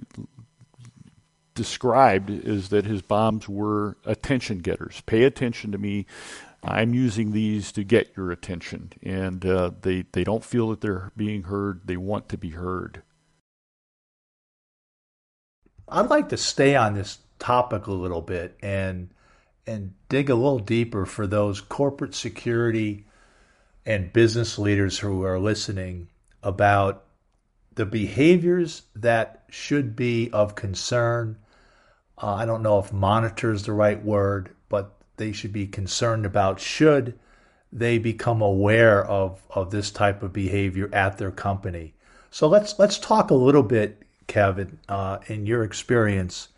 described 1.59 2.29
is 2.29 2.69
that 2.69 2.85
his 2.85 3.01
bombs 3.01 3.49
were 3.49 3.97
attention 4.05 4.59
getters. 4.59 5.01
Pay 5.05 5.25
attention 5.25 5.73
to 5.73 5.77
me. 5.77 6.05
I'm 6.63 6.93
using 6.93 7.33
these 7.33 7.73
to 7.73 7.83
get 7.83 8.15
your 8.15 8.31
attention. 8.31 8.93
And 9.03 9.45
uh, 9.45 9.71
they, 9.81 10.05
they 10.13 10.23
don't 10.23 10.43
feel 10.43 10.69
that 10.69 10.79
they're 10.79 11.11
being 11.17 11.43
heard. 11.43 11.81
They 11.83 11.97
want 11.97 12.29
to 12.29 12.37
be 12.37 12.51
heard. 12.51 13.01
I'd 15.89 16.09
like 16.09 16.29
to 16.29 16.37
stay 16.37 16.77
on 16.77 16.93
this 16.93 17.17
topic 17.39 17.87
a 17.87 17.91
little 17.91 18.21
bit 18.21 18.57
and 18.61 19.09
and 19.67 19.93
dig 20.07 20.29
a 20.29 20.35
little 20.35 20.59
deeper 20.59 21.05
for 21.05 21.27
those 21.27 21.59
corporate 21.59 22.15
security 22.15 23.05
and 23.85 24.13
business 24.13 24.57
leaders 24.57 24.97
who 24.97 25.23
are 25.23 25.39
listening 25.39 26.07
about 26.41 27.03
the 27.75 27.85
behaviors 27.85 28.83
that 28.95 29.43
should 29.49 29.95
be 29.95 30.29
of 30.31 30.55
concern 30.55 31.37
uh, 32.21 32.33
I 32.33 32.45
don't 32.45 32.63
know 32.63 32.79
if 32.79 32.91
monitor 32.91 33.51
is 33.51 33.63
the 33.63 33.73
right 33.73 34.03
word, 34.03 34.49
but 34.67 34.95
they 35.17 35.31
should 35.31 35.53
be 35.53 35.67
concerned 35.67 36.25
about 36.25 36.59
should 36.59 37.17
they 37.71 37.97
become 37.97 38.41
aware 38.41 39.05
of, 39.05 39.41
of 39.49 39.69
this 39.69 39.91
type 39.91 40.23
of 40.23 40.33
behavior 40.33 40.89
at 40.91 41.17
their 41.17 41.31
company. 41.31 41.93
So 42.31 42.47
let's 42.47 42.77
let's 42.79 42.99
talk 42.99 43.31
a 43.31 43.35
little 43.35 43.63
bit, 43.63 44.03
Kevin, 44.27 44.79
uh, 44.87 45.19
in 45.27 45.45
your 45.45 45.63
experience, 45.63 46.49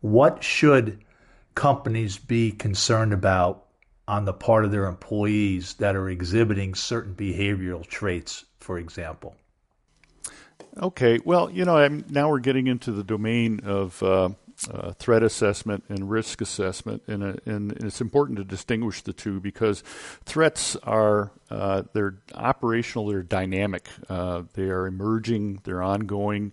what 0.00 0.42
should 0.42 1.04
companies 1.54 2.16
be 2.16 2.52
concerned 2.52 3.12
about 3.12 3.64
on 4.08 4.24
the 4.24 4.32
part 4.32 4.64
of 4.64 4.70
their 4.70 4.86
employees 4.86 5.74
that 5.74 5.94
are 5.94 6.08
exhibiting 6.08 6.74
certain 6.74 7.14
behavioral 7.14 7.86
traits, 7.86 8.44
for 8.58 8.78
example? 8.78 9.36
Okay, 10.80 11.18
well, 11.24 11.50
you 11.50 11.64
know, 11.64 11.76
I'm, 11.76 12.04
now 12.08 12.30
we're 12.30 12.38
getting 12.38 12.66
into 12.66 12.92
the 12.92 13.04
domain 13.04 13.60
of 13.64 14.02
uh, 14.02 14.30
uh, 14.68 14.92
threat 14.92 15.22
assessment 15.22 15.84
and 15.88 16.10
risk 16.10 16.40
assessment, 16.40 17.02
and, 17.06 17.22
uh, 17.22 17.32
and, 17.46 17.72
it's 17.72 18.00
important 18.00 18.38
to 18.38 18.44
distinguish 18.44 19.02
the 19.02 19.12
two 19.12 19.40
because 19.40 19.82
threats 20.24 20.76
are 20.76 21.32
uh, 21.50 21.82
they're 21.92 22.18
operational, 22.34 23.06
they're 23.06 23.22
dynamic, 23.22 23.88
uh, 24.08 24.42
they 24.54 24.68
are 24.70 24.86
emerging, 24.86 25.60
they're 25.64 25.82
ongoing, 25.82 26.52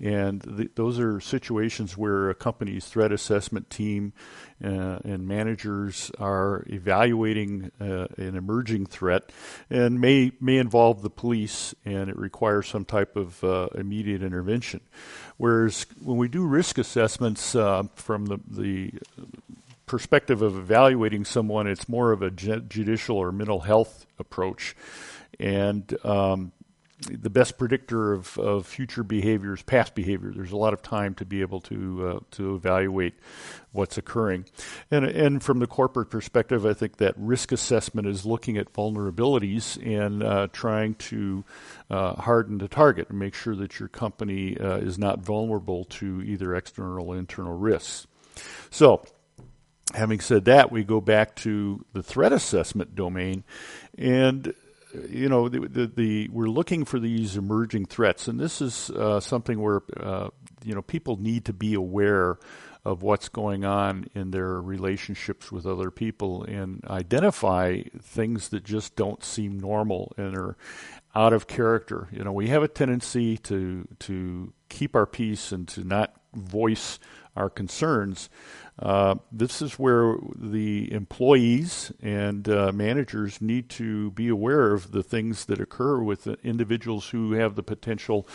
and 0.00 0.42
th- 0.56 0.70
those 0.74 0.98
are 0.98 1.20
situations 1.20 1.96
where 1.96 2.30
a 2.30 2.34
company's 2.34 2.86
threat 2.86 3.12
assessment 3.12 3.70
team 3.70 4.12
uh, 4.64 4.98
and 5.04 5.26
managers 5.26 6.10
are 6.18 6.64
evaluating 6.68 7.70
uh, 7.80 8.06
an 8.16 8.36
emerging 8.36 8.86
threat, 8.86 9.30
and 9.70 10.00
may 10.00 10.32
may 10.40 10.58
involve 10.58 11.02
the 11.02 11.10
police, 11.10 11.74
and 11.84 12.08
it 12.08 12.16
requires 12.16 12.68
some 12.68 12.84
type 12.84 13.16
of 13.16 13.42
immediate 13.74 14.22
intervention. 14.22 14.80
Whereas 15.36 15.86
when 16.00 16.18
we 16.18 16.28
do 16.28 16.46
risk 16.46 16.78
assessments 16.78 17.54
uh, 17.56 17.84
from 17.96 18.26
the, 18.26 18.38
the 18.46 18.92
perspective 19.92 20.40
of 20.40 20.56
evaluating 20.56 21.22
someone, 21.22 21.66
it's 21.66 21.86
more 21.86 22.12
of 22.12 22.22
a 22.22 22.30
judicial 22.30 23.18
or 23.18 23.30
mental 23.30 23.60
health 23.60 24.06
approach. 24.18 24.74
And 25.38 25.94
um, 26.02 26.52
the 27.10 27.28
best 27.28 27.58
predictor 27.58 28.14
of, 28.14 28.38
of 28.38 28.66
future 28.66 29.02
behavior 29.02 29.52
is 29.52 29.60
past 29.60 29.94
behavior. 29.94 30.32
There's 30.34 30.52
a 30.52 30.56
lot 30.56 30.72
of 30.72 30.80
time 30.80 31.14
to 31.16 31.26
be 31.26 31.42
able 31.42 31.60
to 31.62 32.08
uh, 32.08 32.20
to 32.36 32.54
evaluate 32.54 33.12
what's 33.72 33.98
occurring, 33.98 34.46
and 34.90 35.04
and 35.04 35.42
from 35.42 35.58
the 35.58 35.66
corporate 35.66 36.08
perspective, 36.08 36.64
I 36.64 36.72
think 36.72 36.96
that 36.96 37.12
risk 37.18 37.52
assessment 37.52 38.06
is 38.06 38.24
looking 38.24 38.56
at 38.56 38.72
vulnerabilities 38.72 39.76
and 39.84 40.22
uh, 40.22 40.48
trying 40.54 40.94
to 41.10 41.44
uh, 41.90 42.14
harden 42.14 42.56
the 42.56 42.68
target 42.68 43.10
and 43.10 43.18
make 43.18 43.34
sure 43.34 43.56
that 43.56 43.78
your 43.78 43.90
company 43.90 44.56
uh, 44.58 44.78
is 44.78 44.98
not 44.98 45.18
vulnerable 45.18 45.84
to 46.00 46.22
either 46.22 46.54
external 46.54 47.10
or 47.10 47.18
internal 47.18 47.58
risks. 47.58 48.06
So. 48.70 49.04
Having 49.94 50.20
said 50.20 50.44
that, 50.46 50.72
we 50.72 50.84
go 50.84 51.00
back 51.00 51.36
to 51.36 51.84
the 51.92 52.02
threat 52.02 52.32
assessment 52.32 52.94
domain, 52.94 53.44
and 53.98 54.54
you 55.08 55.28
know, 55.28 55.48
the, 55.48 55.60
the, 55.60 55.86
the, 55.86 56.28
we're 56.30 56.48
looking 56.48 56.84
for 56.84 56.98
these 56.98 57.36
emerging 57.36 57.86
threats, 57.86 58.28
and 58.28 58.38
this 58.38 58.60
is 58.60 58.90
uh, 58.90 59.20
something 59.20 59.60
where 59.60 59.82
uh, 59.98 60.28
you 60.64 60.74
know 60.74 60.82
people 60.82 61.16
need 61.16 61.46
to 61.46 61.52
be 61.52 61.74
aware 61.74 62.38
of 62.84 63.02
what's 63.02 63.28
going 63.28 63.64
on 63.64 64.06
in 64.14 64.32
their 64.32 64.60
relationships 64.60 65.52
with 65.52 65.66
other 65.66 65.90
people 65.90 66.42
and 66.44 66.84
identify 66.88 67.80
things 68.00 68.48
that 68.48 68.64
just 68.64 68.96
don't 68.96 69.22
seem 69.22 69.58
normal 69.58 70.12
and 70.16 70.36
are 70.36 70.56
out 71.14 71.32
of 71.32 71.46
character. 71.46 72.08
You 72.10 72.24
know, 72.24 72.32
we 72.32 72.48
have 72.48 72.62
a 72.62 72.68
tendency 72.68 73.38
to 73.38 73.86
to 74.00 74.52
keep 74.68 74.96
our 74.96 75.06
peace 75.06 75.52
and 75.52 75.68
to 75.68 75.84
not 75.84 76.14
voice 76.34 76.98
our 77.36 77.50
concerns. 77.50 78.28
Uh, 78.78 79.16
this 79.30 79.60
is 79.60 79.78
where 79.78 80.16
the 80.34 80.90
employees 80.92 81.92
and 82.02 82.48
uh, 82.48 82.72
managers 82.72 83.40
need 83.40 83.68
to 83.68 84.10
be 84.12 84.28
aware 84.28 84.72
of 84.72 84.92
the 84.92 85.02
things 85.02 85.44
that 85.44 85.60
occur 85.60 85.98
with 85.98 86.26
individuals 86.42 87.10
who 87.10 87.32
have 87.32 87.54
the 87.54 87.62
potential 87.62 88.26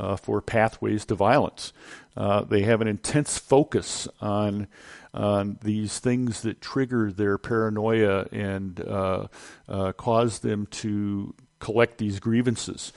uh, 0.00 0.16
for 0.16 0.40
pathways 0.42 1.04
to 1.04 1.14
violence. 1.14 1.72
Uh, 2.16 2.42
they 2.42 2.62
have 2.62 2.80
an 2.80 2.88
intense 2.88 3.38
focus 3.38 4.08
on 4.20 4.66
on 5.12 5.56
these 5.62 6.00
things 6.00 6.42
that 6.42 6.60
trigger 6.60 7.12
their 7.12 7.38
paranoia 7.38 8.26
and 8.32 8.80
uh, 8.80 9.28
uh, 9.68 9.92
cause 9.92 10.40
them 10.40 10.66
to 10.66 11.32
collect 11.60 11.98
these 11.98 12.18
grievances. 12.18 12.92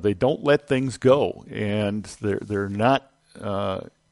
they 0.00 0.14
don't 0.14 0.44
let 0.44 0.68
things 0.68 0.98
go, 0.98 1.44
and 1.50 2.04
they're 2.20 2.38
they're 2.40 2.68
not 2.68 3.10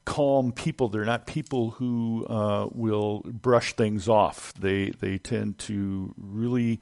calm 0.07 0.53
people. 0.53 0.89
They're 0.89 1.05
not 1.05 1.27
people 1.27 1.73
who 1.73 2.25
uh, 2.27 2.69
will 2.73 3.21
brush 3.27 3.75
things 3.75 4.09
off. 4.09 4.55
They 4.55 4.91
they 4.91 5.19
tend 5.19 5.59
to 5.59 6.15
really 6.17 6.81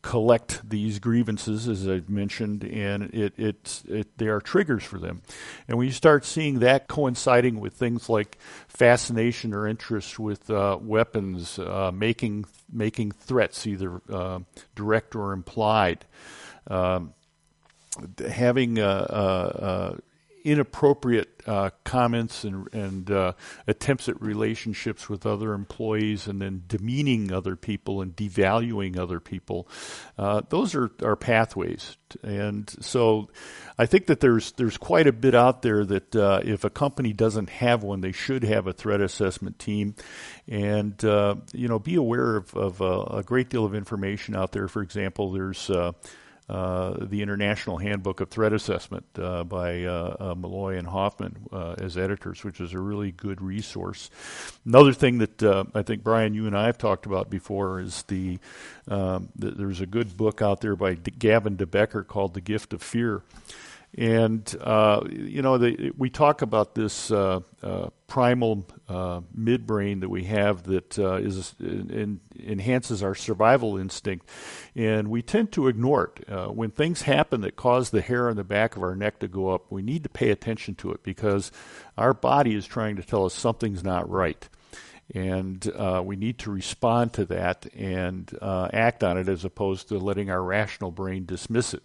collect 0.00 0.68
these 0.68 0.98
grievances, 0.98 1.68
as 1.68 1.86
I've 1.86 2.10
mentioned, 2.10 2.64
and 2.64 3.04
it, 3.14 3.34
it, 3.36 3.82
it 3.86 4.18
they 4.18 4.26
are 4.26 4.40
triggers 4.40 4.82
for 4.82 4.98
them. 4.98 5.22
And 5.68 5.78
when 5.78 5.86
you 5.86 5.92
start 5.92 6.24
seeing 6.24 6.58
that 6.58 6.88
coinciding 6.88 7.60
with 7.60 7.74
things 7.74 8.08
like 8.08 8.38
fascination 8.66 9.54
or 9.54 9.68
interest 9.68 10.18
with 10.18 10.50
uh, 10.50 10.78
weapons, 10.80 11.58
uh, 11.60 11.92
making 11.94 12.46
making 12.72 13.12
threats, 13.12 13.64
either 13.66 14.02
uh, 14.10 14.40
direct 14.74 15.14
or 15.14 15.32
implied, 15.32 16.04
um, 16.66 17.14
having 18.28 18.78
inappropriate 20.44 21.42
uh, 21.46 21.70
comments 21.84 22.44
and, 22.44 22.72
and 22.72 23.10
uh, 23.10 23.32
attempts 23.66 24.08
at 24.08 24.20
relationships 24.20 25.08
with 25.08 25.26
other 25.26 25.52
employees 25.54 26.26
and 26.26 26.40
then 26.40 26.62
demeaning 26.66 27.32
other 27.32 27.56
people 27.56 28.00
and 28.00 28.14
devaluing 28.14 28.96
other 28.96 29.20
people. 29.20 29.68
Uh, 30.16 30.42
those 30.48 30.74
are, 30.74 30.90
pathways. 31.16 31.96
And 32.22 32.68
so 32.80 33.28
I 33.78 33.86
think 33.86 34.06
that 34.06 34.20
there's, 34.20 34.52
there's 34.52 34.78
quite 34.78 35.06
a 35.06 35.12
bit 35.12 35.34
out 35.34 35.62
there 35.62 35.84
that 35.84 36.16
uh, 36.16 36.40
if 36.44 36.64
a 36.64 36.70
company 36.70 37.12
doesn't 37.12 37.50
have 37.50 37.82
one, 37.82 38.00
they 38.00 38.12
should 38.12 38.44
have 38.44 38.66
a 38.66 38.72
threat 38.72 39.00
assessment 39.00 39.58
team. 39.58 39.94
And, 40.48 41.02
uh, 41.04 41.36
you 41.52 41.68
know, 41.68 41.78
be 41.78 41.96
aware 41.96 42.36
of, 42.36 42.54
of 42.56 42.80
a 42.80 43.22
great 43.22 43.50
deal 43.50 43.64
of 43.64 43.74
information 43.74 44.36
out 44.36 44.52
there. 44.52 44.68
For 44.68 44.82
example, 44.82 45.32
there's 45.32 45.70
uh, 46.48 46.94
the 47.00 47.22
International 47.22 47.78
Handbook 47.78 48.20
of 48.20 48.28
Threat 48.28 48.52
Assessment 48.52 49.06
uh, 49.18 49.44
by 49.44 49.84
uh, 49.84 50.16
uh 50.18 50.34
Meloy 50.34 50.78
and 50.78 50.88
Hoffmann 50.88 51.36
uh, 51.52 51.76
as 51.78 51.96
editors, 51.96 52.44
which 52.44 52.60
is 52.60 52.72
a 52.72 52.78
really 52.78 53.12
good 53.12 53.40
resource. 53.40 54.10
Another 54.64 54.92
thing 54.92 55.18
that 55.18 55.42
I 55.74 55.82
think 55.82 56.02
Brian, 56.02 56.34
you 56.34 56.46
and 56.46 56.56
I 56.56 56.66
have 56.66 56.78
talked 56.78 57.06
about 57.06 57.30
before 57.30 57.80
is 57.80 58.02
the, 58.04 58.38
um, 58.88 59.28
the 59.36 59.52
there's 59.52 59.80
a 59.80 59.86
good 59.86 60.16
book 60.16 60.42
out 60.42 60.60
there 60.60 60.76
by 60.76 60.94
D- 60.94 61.12
Gavin 61.16 61.56
de 61.56 61.66
Becker 61.66 62.02
called 62.02 62.34
The 62.34 62.40
Gift 62.40 62.72
of 62.72 62.82
Fear. 62.82 63.22
And 63.96 64.54
uh, 64.58 65.02
you 65.10 65.42
know, 65.42 65.58
the, 65.58 65.92
we 65.98 66.08
talk 66.08 66.40
about 66.40 66.74
this 66.74 67.10
uh, 67.10 67.40
uh, 67.62 67.90
primal 68.06 68.66
uh, 68.88 69.20
midbrain 69.38 70.00
that 70.00 70.08
we 70.08 70.24
have 70.24 70.62
that 70.62 70.98
uh, 70.98 71.16
is 71.16 71.54
in, 71.60 72.20
enhances 72.42 73.02
our 73.02 73.14
survival 73.14 73.76
instinct, 73.76 74.26
and 74.74 75.08
we 75.08 75.20
tend 75.20 75.52
to 75.52 75.68
ignore 75.68 76.10
it. 76.16 76.30
Uh, 76.30 76.46
when 76.46 76.70
things 76.70 77.02
happen 77.02 77.42
that 77.42 77.56
cause 77.56 77.90
the 77.90 78.00
hair 78.00 78.30
on 78.30 78.36
the 78.36 78.44
back 78.44 78.76
of 78.76 78.82
our 78.82 78.96
neck 78.96 79.18
to 79.18 79.28
go 79.28 79.50
up, 79.50 79.70
we 79.70 79.82
need 79.82 80.04
to 80.04 80.08
pay 80.08 80.30
attention 80.30 80.74
to 80.76 80.90
it 80.90 81.02
because 81.02 81.52
our 81.98 82.14
body 82.14 82.54
is 82.54 82.66
trying 82.66 82.96
to 82.96 83.02
tell 83.02 83.26
us 83.26 83.34
something's 83.34 83.84
not 83.84 84.08
right 84.08 84.48
and 85.14 85.70
uh, 85.76 86.02
we 86.04 86.16
need 86.16 86.38
to 86.38 86.50
respond 86.50 87.12
to 87.12 87.24
that 87.26 87.66
and 87.74 88.36
uh, 88.40 88.68
act 88.72 89.04
on 89.04 89.18
it 89.18 89.28
as 89.28 89.44
opposed 89.44 89.88
to 89.88 89.98
letting 89.98 90.30
our 90.30 90.42
rational 90.42 90.90
brain 90.90 91.26
dismiss 91.26 91.74
it. 91.74 91.82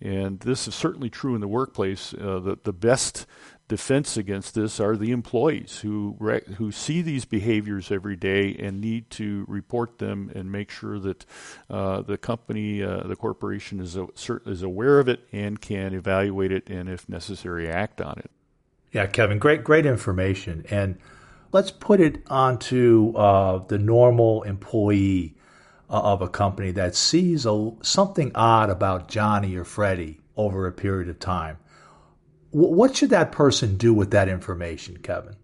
And 0.00 0.40
this 0.40 0.66
is 0.66 0.74
certainly 0.74 1.10
true 1.10 1.34
in 1.34 1.40
the 1.40 1.48
workplace. 1.48 2.14
Uh, 2.14 2.40
the, 2.40 2.58
the 2.62 2.72
best 2.72 3.26
defense 3.68 4.16
against 4.16 4.54
this 4.54 4.78
are 4.78 4.96
the 4.96 5.10
employees 5.10 5.78
who 5.78 6.16
who 6.56 6.70
see 6.70 7.00
these 7.00 7.24
behaviors 7.24 7.90
every 7.90 8.16
day 8.16 8.54
and 8.58 8.80
need 8.80 9.08
to 9.10 9.44
report 9.48 9.98
them 9.98 10.30
and 10.34 10.52
make 10.52 10.70
sure 10.70 10.98
that 10.98 11.24
uh, 11.70 12.02
the 12.02 12.18
company, 12.18 12.82
uh, 12.82 13.02
the 13.04 13.16
corporation, 13.16 13.80
is 13.80 13.96
a, 13.96 14.06
is 14.46 14.62
aware 14.62 14.98
of 14.98 15.08
it 15.08 15.20
and 15.32 15.60
can 15.60 15.94
evaluate 15.94 16.52
it 16.52 16.68
and, 16.68 16.88
if 16.88 17.08
necessary, 17.08 17.68
act 17.68 18.00
on 18.00 18.18
it. 18.18 18.30
Yeah, 18.92 19.06
Kevin, 19.06 19.38
great 19.38 19.64
great 19.64 19.86
information. 19.86 20.64
And 20.70 20.98
let's 21.54 21.70
put 21.70 22.00
it 22.00 22.20
onto 22.28 23.14
uh, 23.16 23.64
the 23.68 23.78
normal 23.78 24.42
employee 24.42 25.36
uh, 25.88 26.00
of 26.00 26.20
a 26.20 26.28
company 26.28 26.72
that 26.72 26.96
sees 26.96 27.46
a, 27.46 27.70
something 27.80 28.32
odd 28.34 28.70
about 28.70 29.06
Johnny 29.06 29.54
or 29.54 29.62
Freddie 29.62 30.18
over 30.36 30.66
a 30.66 30.72
period 30.72 31.08
of 31.08 31.20
time. 31.20 31.56
W- 32.52 32.74
what 32.74 32.96
should 32.96 33.10
that 33.10 33.30
person 33.30 33.76
do 33.76 33.94
with 33.94 34.10
that 34.10 34.28
information, 34.28 34.96
Kevin? 34.96 35.36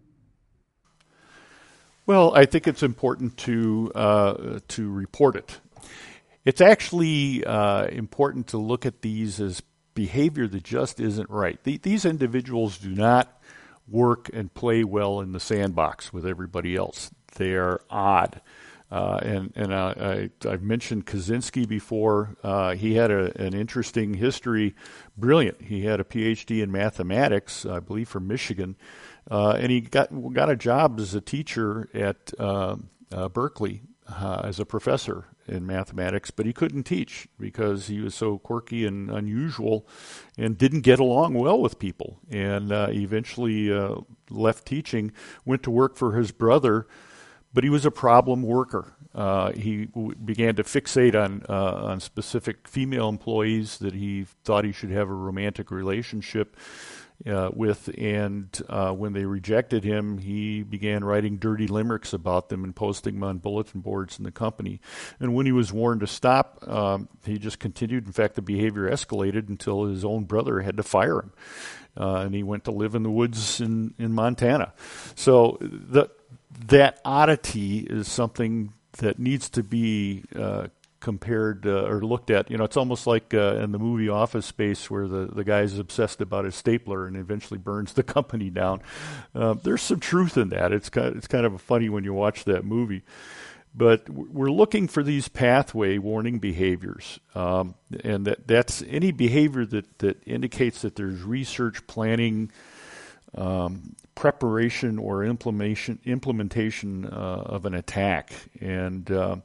Well, 2.06 2.34
I 2.34 2.44
think 2.44 2.66
it's 2.66 2.82
important 2.82 3.36
to 3.38 3.92
uh, 3.94 4.58
to 4.66 4.90
report 4.90 5.36
it. 5.36 5.60
It's 6.44 6.60
actually 6.60 7.44
uh, 7.44 7.86
important 7.86 8.48
to 8.48 8.58
look 8.58 8.84
at 8.84 9.02
these 9.02 9.40
as 9.40 9.62
behavior 9.94 10.48
that 10.48 10.64
just 10.64 10.98
isn't 10.98 11.30
right. 11.30 11.62
The, 11.62 11.76
these 11.76 12.04
individuals 12.04 12.78
do 12.78 12.88
not 12.88 13.39
work 13.90 14.30
and 14.32 14.52
play 14.54 14.84
well 14.84 15.20
in 15.20 15.32
the 15.32 15.40
sandbox 15.40 16.12
with 16.12 16.26
everybody 16.26 16.76
else. 16.76 17.10
They 17.36 17.54
are 17.54 17.80
odd. 17.90 18.40
Uh, 18.90 19.20
and 19.22 19.52
and 19.54 19.72
uh, 19.72 19.94
I, 19.96 20.30
have 20.48 20.62
mentioned 20.62 21.06
Kaczynski 21.06 21.68
before. 21.68 22.36
Uh, 22.42 22.74
he 22.74 22.94
had 22.94 23.12
a, 23.12 23.40
an 23.40 23.54
interesting 23.54 24.14
history, 24.14 24.74
brilliant. 25.16 25.62
He 25.62 25.84
had 25.84 26.00
a 26.00 26.04
PhD 26.04 26.60
in 26.60 26.72
mathematics, 26.72 27.64
I 27.64 27.78
believe, 27.78 28.08
from 28.08 28.26
Michigan, 28.26 28.74
uh, 29.30 29.52
and 29.52 29.70
he 29.70 29.80
got 29.80 30.08
got 30.32 30.50
a 30.50 30.56
job 30.56 30.98
as 30.98 31.14
a 31.14 31.20
teacher 31.20 31.88
at 31.94 32.32
uh, 32.36 32.76
uh, 33.12 33.28
Berkeley 33.28 33.82
as 34.08 34.58
a 34.58 34.66
professor 34.66 35.26
in 35.50 35.66
mathematics. 35.66 36.30
But 36.30 36.46
he 36.46 36.52
couldn't 36.52 36.84
teach 36.84 37.28
because 37.38 37.88
he 37.88 38.00
was 38.00 38.14
so 38.14 38.38
quirky 38.38 38.86
and 38.86 39.10
unusual, 39.10 39.86
and 40.38 40.56
didn't 40.56 40.82
get 40.82 41.00
along 41.00 41.34
well 41.34 41.60
with 41.60 41.78
people. 41.78 42.18
And 42.30 42.70
eventually 42.72 43.70
left 44.30 44.66
teaching, 44.66 45.12
went 45.44 45.62
to 45.64 45.70
work 45.70 45.96
for 45.96 46.16
his 46.16 46.30
brother 46.32 46.86
but 47.52 47.64
he 47.64 47.70
was 47.70 47.84
a 47.84 47.90
problem 47.90 48.42
worker. 48.42 48.94
Uh, 49.14 49.52
he 49.52 49.86
w- 49.86 50.14
began 50.14 50.54
to 50.54 50.62
fixate 50.62 51.20
on 51.20 51.42
uh, 51.48 51.86
on 51.86 52.00
specific 52.00 52.68
female 52.68 53.08
employees 53.08 53.78
that 53.78 53.94
he 53.94 54.24
thought 54.44 54.64
he 54.64 54.72
should 54.72 54.90
have 54.90 55.08
a 55.08 55.14
romantic 55.14 55.70
relationship 55.70 56.56
uh, 57.26 57.50
with, 57.52 57.90
and 57.98 58.48
uh, 58.68 58.92
when 58.92 59.12
they 59.12 59.24
rejected 59.24 59.84
him, 59.84 60.18
he 60.18 60.62
began 60.62 61.04
writing 61.04 61.36
dirty 61.36 61.66
limericks 61.66 62.12
about 62.12 62.48
them 62.48 62.64
and 62.64 62.74
posting 62.74 63.14
them 63.14 63.24
on 63.24 63.38
bulletin 63.38 63.80
boards 63.80 64.18
in 64.18 64.24
the 64.24 64.30
company. 64.30 64.80
And 65.18 65.34
when 65.34 65.46
he 65.46 65.52
was 65.52 65.72
warned 65.72 66.00
to 66.00 66.06
stop, 66.06 66.66
um, 66.66 67.08
he 67.24 67.38
just 67.38 67.58
continued. 67.58 68.06
In 68.06 68.12
fact, 68.12 68.34
the 68.34 68.42
behavior 68.42 68.90
escalated 68.90 69.48
until 69.48 69.84
his 69.84 70.04
own 70.04 70.24
brother 70.24 70.60
had 70.60 70.76
to 70.78 70.82
fire 70.82 71.20
him. 71.20 71.32
Uh, 71.96 72.16
and 72.16 72.34
he 72.34 72.42
went 72.42 72.64
to 72.64 72.70
live 72.70 72.94
in 72.94 73.02
the 73.02 73.10
woods 73.10 73.60
in, 73.60 73.94
in 73.98 74.12
Montana. 74.12 74.72
So 75.14 75.58
the 75.60 76.08
that 76.66 77.00
oddity 77.04 77.78
is 77.78 78.08
something 78.08 78.72
that 78.98 79.18
needs 79.18 79.48
to 79.50 79.62
be 79.62 80.24
uh, 80.36 80.68
compared 81.00 81.66
uh, 81.66 81.86
or 81.86 82.02
looked 82.02 82.30
at. 82.30 82.50
You 82.50 82.58
know, 82.58 82.64
it's 82.64 82.76
almost 82.76 83.06
like 83.06 83.34
uh, 83.34 83.56
in 83.56 83.72
the 83.72 83.78
movie 83.78 84.08
Office 84.08 84.46
Space, 84.46 84.90
where 84.90 85.08
the 85.08 85.26
the 85.26 85.44
guy 85.44 85.60
is 85.62 85.78
obsessed 85.78 86.20
about 86.20 86.44
his 86.44 86.54
stapler 86.54 87.06
and 87.06 87.16
eventually 87.16 87.58
burns 87.58 87.94
the 87.94 88.02
company 88.16 88.50
down. 88.50 88.82
Uh, 89.34 89.54
there's 89.54 89.82
some 89.82 90.00
truth 90.00 90.36
in 90.36 90.50
that. 90.50 90.72
It's 90.72 90.90
kind 90.90 91.08
of, 91.08 91.16
it's 91.16 91.26
kind 91.26 91.46
of 91.46 91.60
funny 91.60 91.88
when 91.88 92.04
you 92.04 92.14
watch 92.14 92.44
that 92.44 92.64
movie. 92.64 93.02
But 93.74 94.08
we're 94.10 94.50
looking 94.50 94.88
for 94.88 95.02
these 95.02 95.28
pathway 95.28 95.98
warning 95.98 96.40
behaviors, 96.40 97.20
um, 97.36 97.76
and 98.02 98.26
that, 98.26 98.48
that's 98.48 98.82
any 98.88 99.12
behavior 99.12 99.64
that, 99.64 99.98
that 100.00 100.26
indicates 100.26 100.82
that 100.82 100.96
there's 100.96 101.22
research 101.22 101.86
planning, 101.86 102.50
um, 103.36 103.94
preparation 104.16 104.98
or 104.98 105.24
implementation 105.24 106.00
implementation 106.04 107.06
uh, 107.06 107.42
of 107.46 107.64
an 107.64 107.74
attack, 107.74 108.32
and 108.60 109.08
uh, 109.12 109.36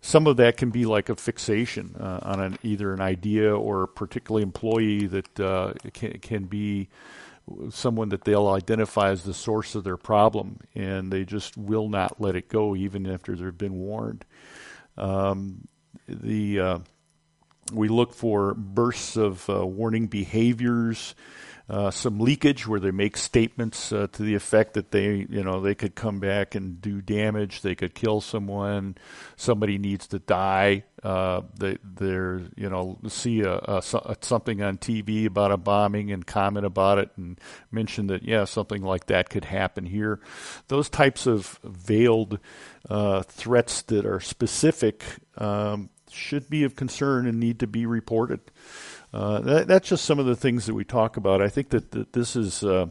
some 0.00 0.26
of 0.26 0.36
that 0.38 0.56
can 0.56 0.70
be 0.70 0.84
like 0.86 1.08
a 1.08 1.16
fixation 1.16 1.94
uh, 2.00 2.20
on 2.22 2.40
an, 2.40 2.58
either 2.62 2.92
an 2.92 3.00
idea 3.00 3.54
or 3.54 3.82
a 3.82 3.88
particular 3.88 4.40
employee 4.40 5.06
that 5.06 5.40
uh, 5.40 5.74
can, 5.92 6.18
can 6.20 6.44
be 6.44 6.88
someone 7.70 8.08
that 8.10 8.24
they'll 8.24 8.48
identify 8.48 9.10
as 9.10 9.24
the 9.24 9.34
source 9.34 9.74
of 9.74 9.84
their 9.84 9.96
problem, 9.96 10.60
and 10.74 11.12
they 11.12 11.24
just 11.24 11.56
will 11.56 11.88
not 11.88 12.20
let 12.20 12.36
it 12.36 12.48
go 12.48 12.76
even 12.76 13.06
after 13.06 13.34
they've 13.34 13.56
been 13.56 13.78
warned. 13.78 14.24
Um, 14.96 15.68
the 16.08 16.60
uh, 16.60 16.78
we 17.72 17.88
look 17.88 18.14
for 18.14 18.54
bursts 18.54 19.16
of 19.16 19.48
uh, 19.48 19.66
warning 19.66 20.06
behaviors 20.06 21.14
uh, 21.70 21.88
some 21.88 22.18
leakage 22.18 22.66
where 22.66 22.80
they 22.80 22.90
make 22.90 23.16
statements 23.16 23.92
uh, 23.92 24.08
to 24.10 24.24
the 24.24 24.34
effect 24.34 24.74
that 24.74 24.90
they, 24.90 25.24
you 25.30 25.44
know, 25.44 25.60
they 25.60 25.74
could 25.76 25.94
come 25.94 26.18
back 26.18 26.56
and 26.56 26.82
do 26.82 27.00
damage, 27.00 27.62
they 27.62 27.76
could 27.76 27.94
kill 27.94 28.20
someone, 28.20 28.96
somebody 29.36 29.78
needs 29.78 30.08
to 30.08 30.18
die. 30.18 30.82
Uh, 31.04 31.42
they, 31.56 31.78
they're, 31.84 32.42
you 32.56 32.68
know, 32.68 32.98
see 33.06 33.42
a, 33.42 33.54
a, 33.68 34.16
something 34.20 34.60
on 34.62 34.78
TV 34.78 35.26
about 35.26 35.52
a 35.52 35.56
bombing 35.56 36.10
and 36.10 36.26
comment 36.26 36.66
about 36.66 36.98
it 36.98 37.10
and 37.16 37.38
mention 37.70 38.08
that, 38.08 38.24
yeah, 38.24 38.44
something 38.44 38.82
like 38.82 39.06
that 39.06 39.30
could 39.30 39.44
happen 39.44 39.86
here. 39.86 40.18
Those 40.66 40.90
types 40.90 41.24
of 41.28 41.60
veiled 41.62 42.40
uh, 42.88 43.22
threats 43.22 43.82
that 43.82 44.04
are 44.04 44.18
specific 44.18 45.04
um, 45.38 45.88
should 46.10 46.50
be 46.50 46.64
of 46.64 46.74
concern 46.74 47.28
and 47.28 47.38
need 47.38 47.60
to 47.60 47.68
be 47.68 47.86
reported. 47.86 48.40
Uh, 49.12 49.40
that, 49.40 49.66
that's 49.66 49.88
just 49.88 50.04
some 50.04 50.18
of 50.18 50.26
the 50.26 50.36
things 50.36 50.66
that 50.66 50.74
we 50.74 50.84
talk 50.84 51.16
about. 51.16 51.42
I 51.42 51.48
think 51.48 51.70
that, 51.70 51.90
that 51.92 52.12
this 52.12 52.36
is 52.36 52.62
uh, 52.62 52.86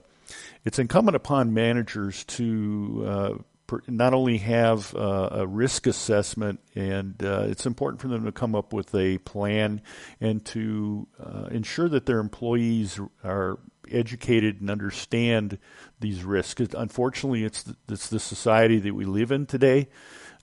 it's 0.66 0.80
incumbent 0.80 1.16
upon 1.16 1.54
managers 1.54 2.24
to 2.26 3.04
uh, 3.08 3.78
not 3.88 4.14
only 4.14 4.38
have 4.40 4.94
uh, 4.96 5.30
a 5.32 5.48
risk 5.48 5.88
assessment, 5.88 6.60
and 6.76 7.24
uh, 7.24 7.46
it's 7.48 7.66
important 7.66 8.02
for 8.02 8.08
them 8.08 8.26
to 8.26 8.32
come 8.32 8.56
up 8.56 8.74
with 8.74 8.94
a 8.96 9.20
plan 9.20 9.82
and 10.20 10.44
to 10.46 11.08
ensure 11.52 11.88
that 11.88 12.06
their 12.06 12.20
employees 12.20 13.00
are 13.24 13.60
educated 13.92 14.62
and 14.62 14.70
understand 14.70 15.58
these 16.00 16.24
risks. 16.24 16.74
Unfortunately, 16.76 17.44
it's 17.44 17.64
the, 17.64 17.76
it's 17.88 18.10
the 18.10 18.20
society 18.20 18.80
that 18.80 18.94
we 18.94 19.06
live 19.06 19.32
in 19.32 19.46
today. 19.46 19.88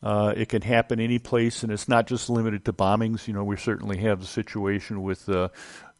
Uh, 0.02 0.32
it 0.36 0.48
can 0.48 0.62
happen 0.62 1.00
any 1.00 1.18
place, 1.18 1.62
and 1.62 1.72
it's 1.72 1.88
not 1.88 2.06
just 2.06 2.28
limited 2.28 2.64
to 2.64 2.72
bombings. 2.72 3.26
You 3.26 3.34
know, 3.34 3.44
we 3.44 3.56
certainly 3.56 3.98
have 3.98 4.20
the 4.20 4.26
situation 4.26 5.02
with 5.02 5.28
uh, 5.28 5.48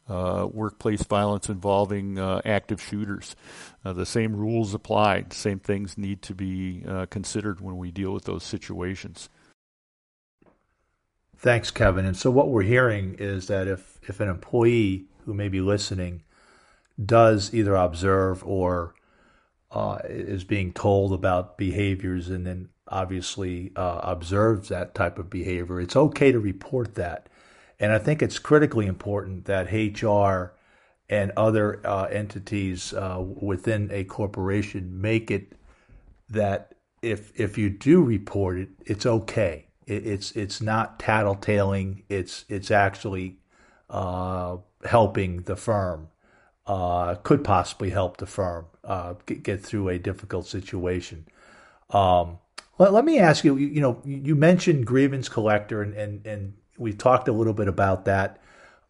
uh, 0.07 0.47
workplace 0.51 1.03
violence 1.03 1.49
involving 1.49 2.19
uh, 2.19 2.41
active 2.45 2.81
shooters. 2.81 3.35
Uh, 3.83 3.93
the 3.93 4.05
same 4.05 4.35
rules 4.35 4.73
apply. 4.73 5.25
Same 5.31 5.59
things 5.59 5.97
need 5.97 6.21
to 6.23 6.35
be 6.35 6.83
uh, 6.87 7.07
considered 7.07 7.59
when 7.59 7.77
we 7.77 7.91
deal 7.91 8.13
with 8.13 8.25
those 8.25 8.43
situations. 8.43 9.29
Thanks, 11.35 11.71
Kevin. 11.71 12.05
And 12.05 12.17
so, 12.17 12.31
what 12.31 12.49
we're 12.49 12.63
hearing 12.63 13.15
is 13.19 13.47
that 13.47 13.67
if, 13.67 13.99
if 14.03 14.19
an 14.19 14.29
employee 14.29 15.05
who 15.25 15.33
may 15.33 15.49
be 15.49 15.61
listening 15.61 16.23
does 17.03 17.53
either 17.53 17.75
observe 17.75 18.43
or 18.43 18.93
is 20.05 20.43
being 20.43 20.71
told 20.71 21.13
about 21.13 21.57
behaviors 21.57 22.29
and 22.29 22.47
then 22.47 22.69
obviously 22.89 23.71
uh, 23.75 23.99
observes 24.03 24.69
that 24.69 24.95
type 24.95 25.19
of 25.19 25.29
behavior, 25.29 25.79
it's 25.81 25.95
okay 25.95 26.31
to 26.31 26.39
report 26.39 26.95
that. 26.95 27.27
And 27.79 27.91
I 27.91 27.99
think 27.99 28.21
it's 28.21 28.39
critically 28.39 28.87
important 28.87 29.45
that 29.45 29.71
HR 29.71 30.53
and 31.09 31.31
other 31.37 31.85
uh, 31.85 32.05
entities 32.05 32.93
uh, 32.93 33.23
within 33.41 33.89
a 33.91 34.03
corporation 34.03 34.99
make 34.99 35.31
it 35.31 35.53
that 36.29 36.73
if 37.01 37.39
if 37.39 37.57
you 37.57 37.69
do 37.69 38.01
report 38.03 38.57
it, 38.57 38.69
it's 38.85 39.05
okay. 39.05 39.67
It, 39.85 40.05
it's 40.05 40.31
it's 40.31 40.61
not 40.61 40.99
tattletaling. 40.99 42.03
It's 42.09 42.45
it's 42.49 42.71
actually 42.71 43.37
uh, 43.89 44.57
helping 44.83 45.43
the 45.43 45.55
firm. 45.55 46.09
Uh, 46.65 47.15
could 47.15 47.45
possibly 47.45 47.91
help 47.91 48.17
the 48.17 48.25
firm 48.25 48.65
uh, 48.83 49.13
get, 49.25 49.41
get, 49.41 49.61
through 49.61 49.87
a 49.87 49.97
difficult 49.97 50.45
situation. 50.45 51.25
Um, 51.91 52.39
let, 52.77 52.93
let 52.93 53.05
me 53.05 53.19
ask 53.19 53.43
you. 53.43 53.55
You, 53.57 53.67
you 53.67 53.81
know, 53.81 54.01
you 54.05 54.35
mentioned 54.35 54.85
grievance 54.85 55.29
collector, 55.29 55.81
and, 55.81 55.93
and 55.93 56.25
and 56.25 56.53
we 56.77 56.93
talked 56.93 57.27
a 57.27 57.33
little 57.33 57.53
bit 57.53 57.67
about 57.67 58.05
that. 58.05 58.39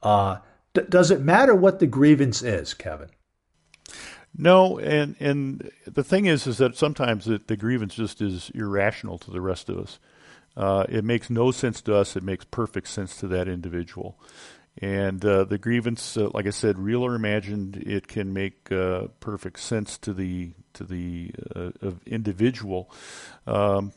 Uh, 0.03 0.37
d- 0.73 0.81
does 0.89 1.11
it 1.11 1.21
matter 1.21 1.55
what 1.55 1.79
the 1.79 1.87
grievance 1.87 2.41
is, 2.41 2.73
Kevin? 2.73 3.09
No, 4.37 4.77
and 4.79 5.15
and 5.19 5.71
the 5.85 6.03
thing 6.03 6.25
is, 6.25 6.45
is 6.45 6.57
that 6.57 6.77
sometimes 6.77 7.25
the, 7.25 7.41
the 7.45 7.57
grievance 7.57 7.95
just 7.95 8.21
is 8.21 8.51
irrational 8.53 9.17
to 9.19 9.31
the 9.31 9.41
rest 9.41 9.69
of 9.69 9.79
us. 9.79 9.99
Uh, 10.55 10.85
it 10.89 11.03
makes 11.03 11.29
no 11.29 11.51
sense 11.51 11.81
to 11.81 11.95
us. 11.95 12.15
It 12.15 12.23
makes 12.23 12.43
perfect 12.45 12.87
sense 12.87 13.15
to 13.17 13.27
that 13.27 13.47
individual. 13.47 14.19
And 14.79 15.23
uh, 15.25 15.45
the 15.45 15.57
grievance, 15.57 16.17
uh, 16.17 16.29
like 16.33 16.45
I 16.45 16.51
said, 16.51 16.77
real 16.77 17.03
or 17.03 17.15
imagined, 17.15 17.77
it 17.77 18.07
can 18.07 18.31
make 18.31 18.71
uh, 18.71 19.07
perfect 19.19 19.59
sense 19.59 19.97
to 19.99 20.13
the 20.13 20.51
to 20.73 20.83
the 20.83 21.31
uh, 21.55 21.91
individual. 22.05 22.91
Um, 23.47 23.93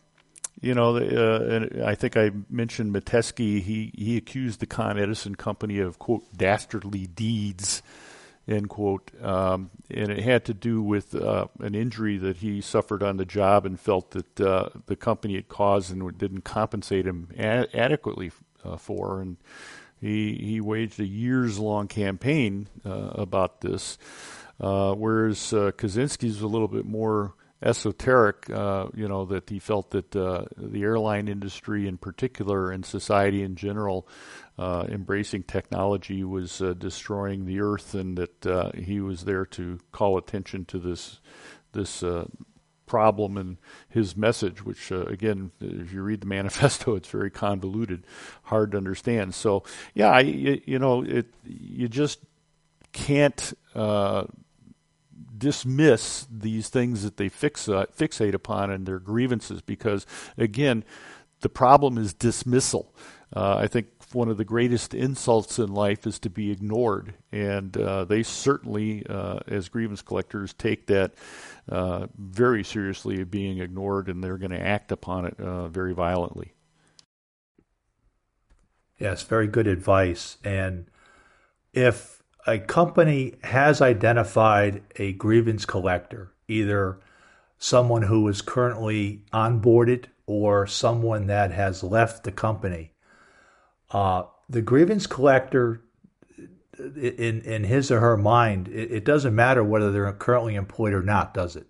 you 0.63 0.75
know, 0.75 0.97
uh, 0.97 1.85
I 1.85 1.95
think 1.95 2.17
I 2.17 2.31
mentioned 2.49 2.95
Metesky. 2.95 3.61
He 3.61 3.93
he 3.95 4.17
accused 4.17 4.61
the 4.61 4.67
Con 4.67 4.99
Edison 4.99 5.35
company 5.35 5.81
of 5.81 5.99
quote 5.99 6.25
dastardly 6.35 7.07
deeds, 7.07 7.83
end 8.49 8.71
quote, 8.71 9.11
um, 9.23 9.71
and 9.91 10.11
it 10.11 10.23
had 10.23 10.47
to 10.47 10.55
do 10.55 10.83
with 10.83 11.15
uh, 11.15 11.47
an 11.59 11.75
injury 11.75 12.17
that 12.17 12.39
he 12.39 12.63
suffered 12.63 13.03
on 13.03 13.19
the 13.19 13.27
job 13.27 13.67
and 13.67 13.79
felt 13.79 14.13
that 14.13 14.37
the 14.37 14.97
company 14.97 15.35
had 15.35 15.49
caused 15.49 15.93
and 15.93 16.17
didn't 16.17 16.43
compensate 16.43 17.07
him 17.07 17.29
adequately 17.37 18.31
for, 18.79 19.21
and 19.21 19.37
he 20.01 20.35
he 20.35 20.61
waged 20.61 20.99
a 21.01 21.07
years 21.07 21.59
long 21.59 21.89
campaign 21.89 22.69
uh, 22.85 23.11
about 23.15 23.61
this. 23.61 23.99
Uh, 24.59 24.93
whereas 24.95 25.53
uh, 25.53 25.71
Kaczynski's 25.73 26.43
a 26.43 26.47
little 26.47 26.69
bit 26.69 26.85
more 26.85 27.35
esoteric, 27.63 28.49
uh, 28.51 28.89
you 28.95 29.09
know, 29.09 29.25
that 29.27 29.49
he 29.49 29.59
felt 29.59 29.91
that 29.91 30.15
uh, 30.15 30.45
the 30.57 30.83
airline 30.83 31.29
industry 31.29 31.87
in 31.87 31.97
particular 31.99 32.71
and 32.71 32.85
society 32.85 33.43
in 33.43 33.55
general 33.57 34.07
uh, 34.59 34.85
embracing 34.89 35.43
technology 35.43 36.25
was 36.25 36.63
destroying 36.79 37.47
the 37.47 37.61
earth 37.61 37.95
and 37.95 38.19
that 38.19 38.75
he 38.77 39.01
was 39.01 39.25
there 39.25 39.47
to 39.47 39.79
call 39.93 40.19
attention 40.19 40.65
to 40.67 40.79
this 40.79 41.21
this 41.73 42.03
problem 42.91 43.37
and 43.37 43.57
his 43.89 44.17
message, 44.17 44.65
which 44.65 44.91
again, 44.91 45.53
if 45.61 45.93
you 45.93 46.03
read 46.03 46.23
the 46.23 46.27
manifesto, 46.27 46.95
it's 46.97 47.09
very 47.09 47.31
convoluted, 47.31 48.05
hard 48.45 48.73
to 48.73 48.79
understand. 48.79 49.33
So, 49.33 49.63
yeah, 49.95 50.11
I, 50.11 50.21
you 50.21 50.79
know, 50.81 51.03
it 51.03 51.27
you 51.47 51.89
just 51.89 52.19
can't 52.93 53.53
dismiss 55.39 56.27
these 56.31 56.69
things 56.69 57.05
that 57.05 57.17
they 57.17 57.29
fix, 57.29 57.69
uh, 57.69 57.87
fixate 57.97 58.35
upon 58.35 58.71
and 58.71 58.87
their 58.87 58.99
grievances 58.99 59.63
because, 59.63 60.05
again, 60.37 60.85
the 61.41 61.49
problem 61.49 61.97
is 61.97 62.13
dismissal. 62.13 62.93
Uh, 63.35 63.57
I 63.57 63.69
think 63.69 63.87
one 64.13 64.29
of 64.29 64.37
the 64.37 64.45
greatest 64.45 64.95
insults 64.95 65.59
in 65.59 65.73
life 65.73 66.07
is 66.07 66.19
to 66.21 66.31
be 66.31 66.51
ignored, 66.51 67.15
and 67.31 67.77
uh, 67.77 68.05
they 68.05 68.23
certainly, 68.23 69.07
uh, 69.09 69.41
as 69.47 69.69
grievance 69.69 70.03
collectors, 70.03 70.53
take 70.53 70.87
that 70.87 71.15
uh, 71.69 72.07
very 72.17 72.65
seriously, 72.65 73.21
of 73.21 73.31
being 73.31 73.59
ignored, 73.59 74.09
and 74.09 74.23
they're 74.23 74.39
going 74.39 74.51
to 74.51 74.61
act 74.61 74.93
upon 74.93 75.27
it 75.27 75.39
uh, 75.41 75.69
very 75.69 75.95
violently. 75.95 76.55
Yes, 78.99 79.23
very 79.23 79.47
good 79.47 79.67
advice. 79.67 80.37
And 80.45 80.87
if 81.73 82.23
a 82.47 82.59
company 82.59 83.35
has 83.43 83.81
identified 83.81 84.83
a 84.97 85.13
grievance 85.13 85.65
collector, 85.65 86.33
either 86.49 87.01
someone 87.59 88.03
who 88.03 88.27
is 88.27 88.43
currently 88.43 89.23
onboarded 89.33 90.07
or 90.27 90.67
someone 90.67 91.27
that 91.27 91.53
has 91.53 91.83
left 91.83 92.25
the 92.25 92.33
company. 92.33 92.93
Uh, 93.91 94.25
the 94.49 94.63
grievance 94.63 95.07
collector, 95.07 95.83
in 96.79 97.43
in 97.43 97.65
his 97.65 97.91
or 97.91 98.01
her 98.01 98.17
mind, 98.17 98.69
it, 98.69 98.91
it, 98.91 99.05
doesn't 99.05 99.35
matter 99.35 99.63
whether 99.63 99.93
they're 99.93 100.11
currently 100.13 100.55
employed 100.55 100.95
or 100.95 101.03
not, 101.03 101.35
does 101.35 101.57
it? 101.57 101.67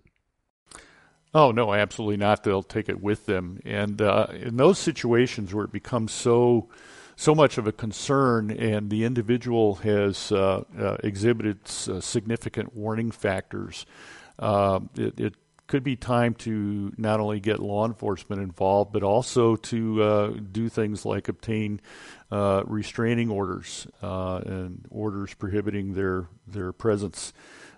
Oh 1.33 1.51
no, 1.51 1.73
absolutely 1.73 2.17
not. 2.17 2.43
They'll 2.43 2.63
take 2.63 2.89
it 2.89 3.01
with 3.01 3.25
them, 3.25 3.59
and 3.65 4.01
uh, 4.01 4.27
in 4.33 4.57
those 4.57 4.79
situations 4.79 5.53
where 5.53 5.65
it 5.65 5.71
becomes 5.71 6.11
so 6.11 6.69
so 7.15 7.35
much 7.35 7.57
of 7.57 7.67
a 7.67 7.71
concern, 7.71 8.49
and 8.51 8.89
the 8.89 9.03
individual 9.03 9.75
has 9.75 10.31
uh, 10.31 10.63
uh, 10.77 10.97
exhibited 11.03 11.59
uh, 11.87 11.99
significant 12.01 12.75
warning 12.75 13.11
factors. 13.11 13.85
Uh, 14.39 14.79
it, 14.95 15.19
it, 15.19 15.35
could 15.71 15.83
be 15.85 15.95
time 15.95 16.33
to 16.33 16.91
not 16.97 17.21
only 17.21 17.39
get 17.39 17.57
law 17.59 17.85
enforcement 17.85 18.41
involved, 18.41 18.91
but 18.91 19.03
also 19.03 19.55
to 19.55 20.03
uh, 20.03 20.33
do 20.51 20.67
things 20.67 21.05
like 21.05 21.29
obtain 21.29 21.79
uh, 22.29 22.61
restraining 22.65 23.29
orders 23.29 23.87
and 24.01 24.85
orders 24.89 25.33
prohibiting 25.33 25.93
their 25.93 26.27
their 26.45 26.73
presence 26.73 27.31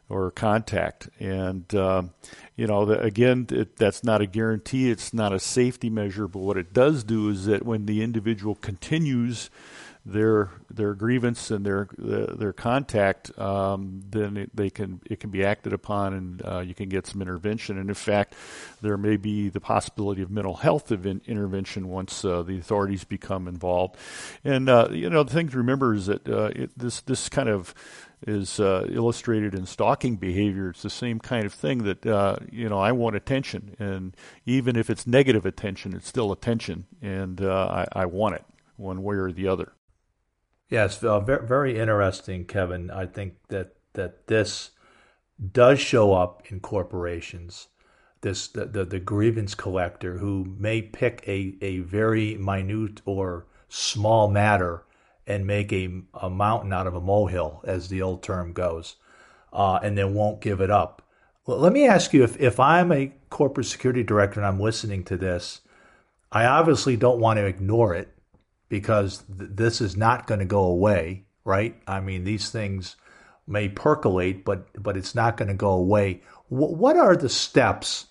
or 0.10 0.32
contact. 0.32 1.08
And, 1.20 1.74
um, 1.76 2.12
you 2.56 2.66
know, 2.66 2.84
the, 2.86 3.00
again, 3.00 3.46
it, 3.52 3.78
that's 3.78 4.04
not 4.04 4.22
a 4.22 4.26
guarantee, 4.26 4.90
it's 4.90 5.14
not 5.14 5.32
a 5.32 5.40
safety 5.40 5.92
measure, 5.92 6.28
but 6.28 6.40
what 6.40 6.58
it 6.58 6.74
does 6.74 7.04
do 7.04 7.30
is 7.30 7.46
that 7.46 7.64
when 7.64 7.86
the 7.86 8.02
individual 8.02 8.56
continues 8.56 9.52
their 10.06 10.52
their 10.70 10.94
grievance 10.96 11.50
and 11.50 11.66
their 11.66 11.88
their 11.98 12.52
contact, 12.52 13.38
um, 13.40 14.02
then 14.10 14.50
they 14.54 14.70
can 14.70 15.00
it 15.06 15.20
can 15.20 15.30
be 15.30 15.44
acted 15.46 15.72
upon, 15.72 16.14
and 16.14 16.42
uh, 16.46 16.60
you 16.60 16.74
can 16.74 16.90
get 16.90 17.08
some 17.08 17.22
intervention. 17.22 17.78
And 17.78 17.90
in 17.90 17.96
fact, 17.96 18.36
there 18.82 18.98
may 18.98 19.16
be 19.16 19.50
the 19.50 19.62
possibility 19.62 20.22
of 20.22 20.30
mental 20.30 20.56
health 20.56 20.92
intervention 20.92 21.88
once 21.88 22.26
uh, 22.26 22.44
the 22.44 22.58
authorities 22.58 23.04
become 23.04 23.48
involved. 23.48 23.96
And 24.44 24.70
uh, 24.70 24.90
you 24.92 25.10
know, 25.10 25.24
the 25.24 25.34
thing 25.34 25.50
to 25.50 25.58
remember 25.58 25.94
is 25.94 26.08
that 26.08 26.28
uh, 26.28 26.52
it, 26.56 26.78
this 26.78 27.00
this 27.02 27.30
kind 27.30 27.48
of 27.48 27.74
is 28.26 28.60
uh, 28.60 28.88
illustrated 28.90 29.54
in 29.54 29.66
stalking 29.66 30.16
behavior. 30.16 30.70
It's 30.70 30.82
the 30.82 30.90
same 30.90 31.20
kind 31.20 31.46
of 31.46 31.54
thing 31.54 31.84
that 31.84 32.06
uh, 32.06 32.38
you 32.52 32.70
know 32.70 32.80
I 32.80 32.92
want 32.92 33.16
attention, 33.16 33.76
and 33.80 34.16
even 34.46 34.76
if 34.76 34.90
it's 34.90 35.08
negative 35.08 35.46
attention, 35.46 35.94
it's 35.94 36.08
still 36.08 36.32
attention, 36.32 36.86
and 37.02 37.42
uh, 37.42 37.86
I, 37.94 38.02
I, 38.02 38.06
want 38.06 38.36
it 38.36 38.46
one 38.78 39.04
way 39.04 39.16
or 39.16 39.32
the 39.32 39.48
other. 39.48 39.74
Yes, 40.70 41.04
uh, 41.04 41.20
very, 41.20 41.46
very 41.46 41.80
interesting, 41.80 42.46
Kevin. 42.46 42.90
I 42.90 43.06
think 43.06 43.36
that 43.50 43.76
that 43.94 44.28
this 44.28 44.72
does 45.52 45.80
show 45.80 46.14
up 46.14 46.52
in 46.52 46.60
corporations. 46.60 47.68
This 48.22 48.48
the, 48.48 48.66
the, 48.66 48.86
the 48.86 49.00
grievance 49.00 49.54
collector 49.56 50.18
who 50.18 50.56
may 50.58 50.82
pick 50.82 51.24
a, 51.28 51.56
a 51.62 51.80
very 51.80 52.38
minute 52.38 53.02
or 53.06 53.46
small 53.70 54.30
matter 54.30 54.86
and 55.28 55.46
make 55.46 55.72
a, 55.72 55.90
a 56.14 56.30
mountain 56.30 56.74
out 56.74 56.88
of 56.88 56.96
a 56.96 57.02
molehill, 57.02 57.62
as 57.66 57.90
the 57.90 58.02
old 58.02 58.24
term 58.24 58.54
goes, 58.54 58.96
uh, 59.52 59.80
and 59.84 59.98
then 59.98 60.14
won't 60.14 60.42
give 60.42 60.62
it 60.62 60.72
up. 60.72 61.02
Well, 61.46 61.58
let 61.58 61.74
me 61.74 61.86
ask 61.88 62.14
you 62.14 62.24
if, 62.24 62.40
if 62.40 62.60
I'm 62.60 62.92
a 62.92 63.14
corporate 63.30 63.68
security 63.68 64.04
director 64.04 64.40
and 64.40 64.48
I'm 64.48 64.60
listening 64.60 65.04
to 65.06 65.18
this, 65.18 65.62
I 66.32 66.46
obviously 66.46 66.96
don't 66.98 67.20
want 67.20 67.38
to 67.38 67.46
ignore 67.46 67.94
it 67.94 68.14
because 68.74 69.24
th- 69.38 69.52
this 69.54 69.82
is 69.82 69.96
not 69.96 70.26
going 70.26 70.40
to 70.40 70.46
go 70.46 70.64
away, 70.64 71.26
right? 71.46 71.80
I 71.86 72.00
mean, 72.00 72.24
these 72.24 72.50
things 72.50 72.96
may 73.46 73.70
percolate, 73.70 74.44
but 74.44 74.66
but 74.82 74.98
it's 74.98 75.14
not 75.14 75.38
going 75.38 75.50
to 75.50 75.54
go 75.54 75.70
away. 75.70 76.24
W- 76.50 76.76
what 76.76 76.98
are 76.98 77.16
the 77.16 77.30
steps 77.30 78.08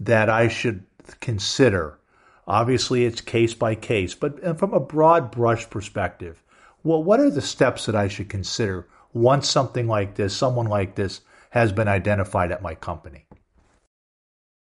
that 0.00 0.28
I 0.28 0.48
should 0.48 0.82
consider? 1.20 2.00
Obviously, 2.48 3.04
it's 3.04 3.20
case 3.20 3.54
by 3.54 3.76
case, 3.76 4.16
but 4.16 4.58
from 4.58 4.74
a 4.74 4.80
broad 4.80 5.30
brush 5.30 5.70
perspective, 5.70 6.42
well, 6.82 7.04
what 7.04 7.20
are 7.20 7.30
the 7.30 7.40
steps 7.40 7.86
that 7.86 7.94
I 7.94 8.08
should 8.08 8.28
consider 8.28 8.88
once 9.12 9.48
something 9.48 9.86
like 9.86 10.16
this, 10.16 10.36
someone 10.36 10.66
like 10.66 10.96
this, 10.96 11.20
has 11.50 11.70
been 11.70 11.86
identified 11.86 12.50
at 12.50 12.62
my 12.62 12.74
company? 12.74 13.26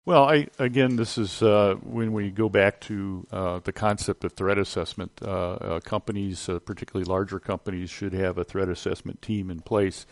Well, 0.05 0.25
I, 0.25 0.47
again, 0.59 0.97
this 0.97 1.19
is 1.19 1.43
uh, 1.43 1.75
when 1.83 2.15
we 2.15 2.31
go 2.31 2.49
back 2.49 2.81
to 2.83 3.27
uh, 3.31 3.61
the 3.63 3.73
concept 3.73 4.25
of 4.25 4.33
threat 4.33 4.57
assessment. 4.57 5.13
Uh, 5.21 5.53
uh 5.53 5.81
companies, 5.81 6.49
uh, 6.49 6.61
particularly 6.61 7.05
larger 7.05 7.39
companies, 7.39 7.91
should 7.91 8.15
have 8.15 8.39
a 8.39 8.45
threat 8.45 8.71
assessment 8.71 9.21
team 9.21 9.51
in 9.51 9.61
place, 9.61 10.07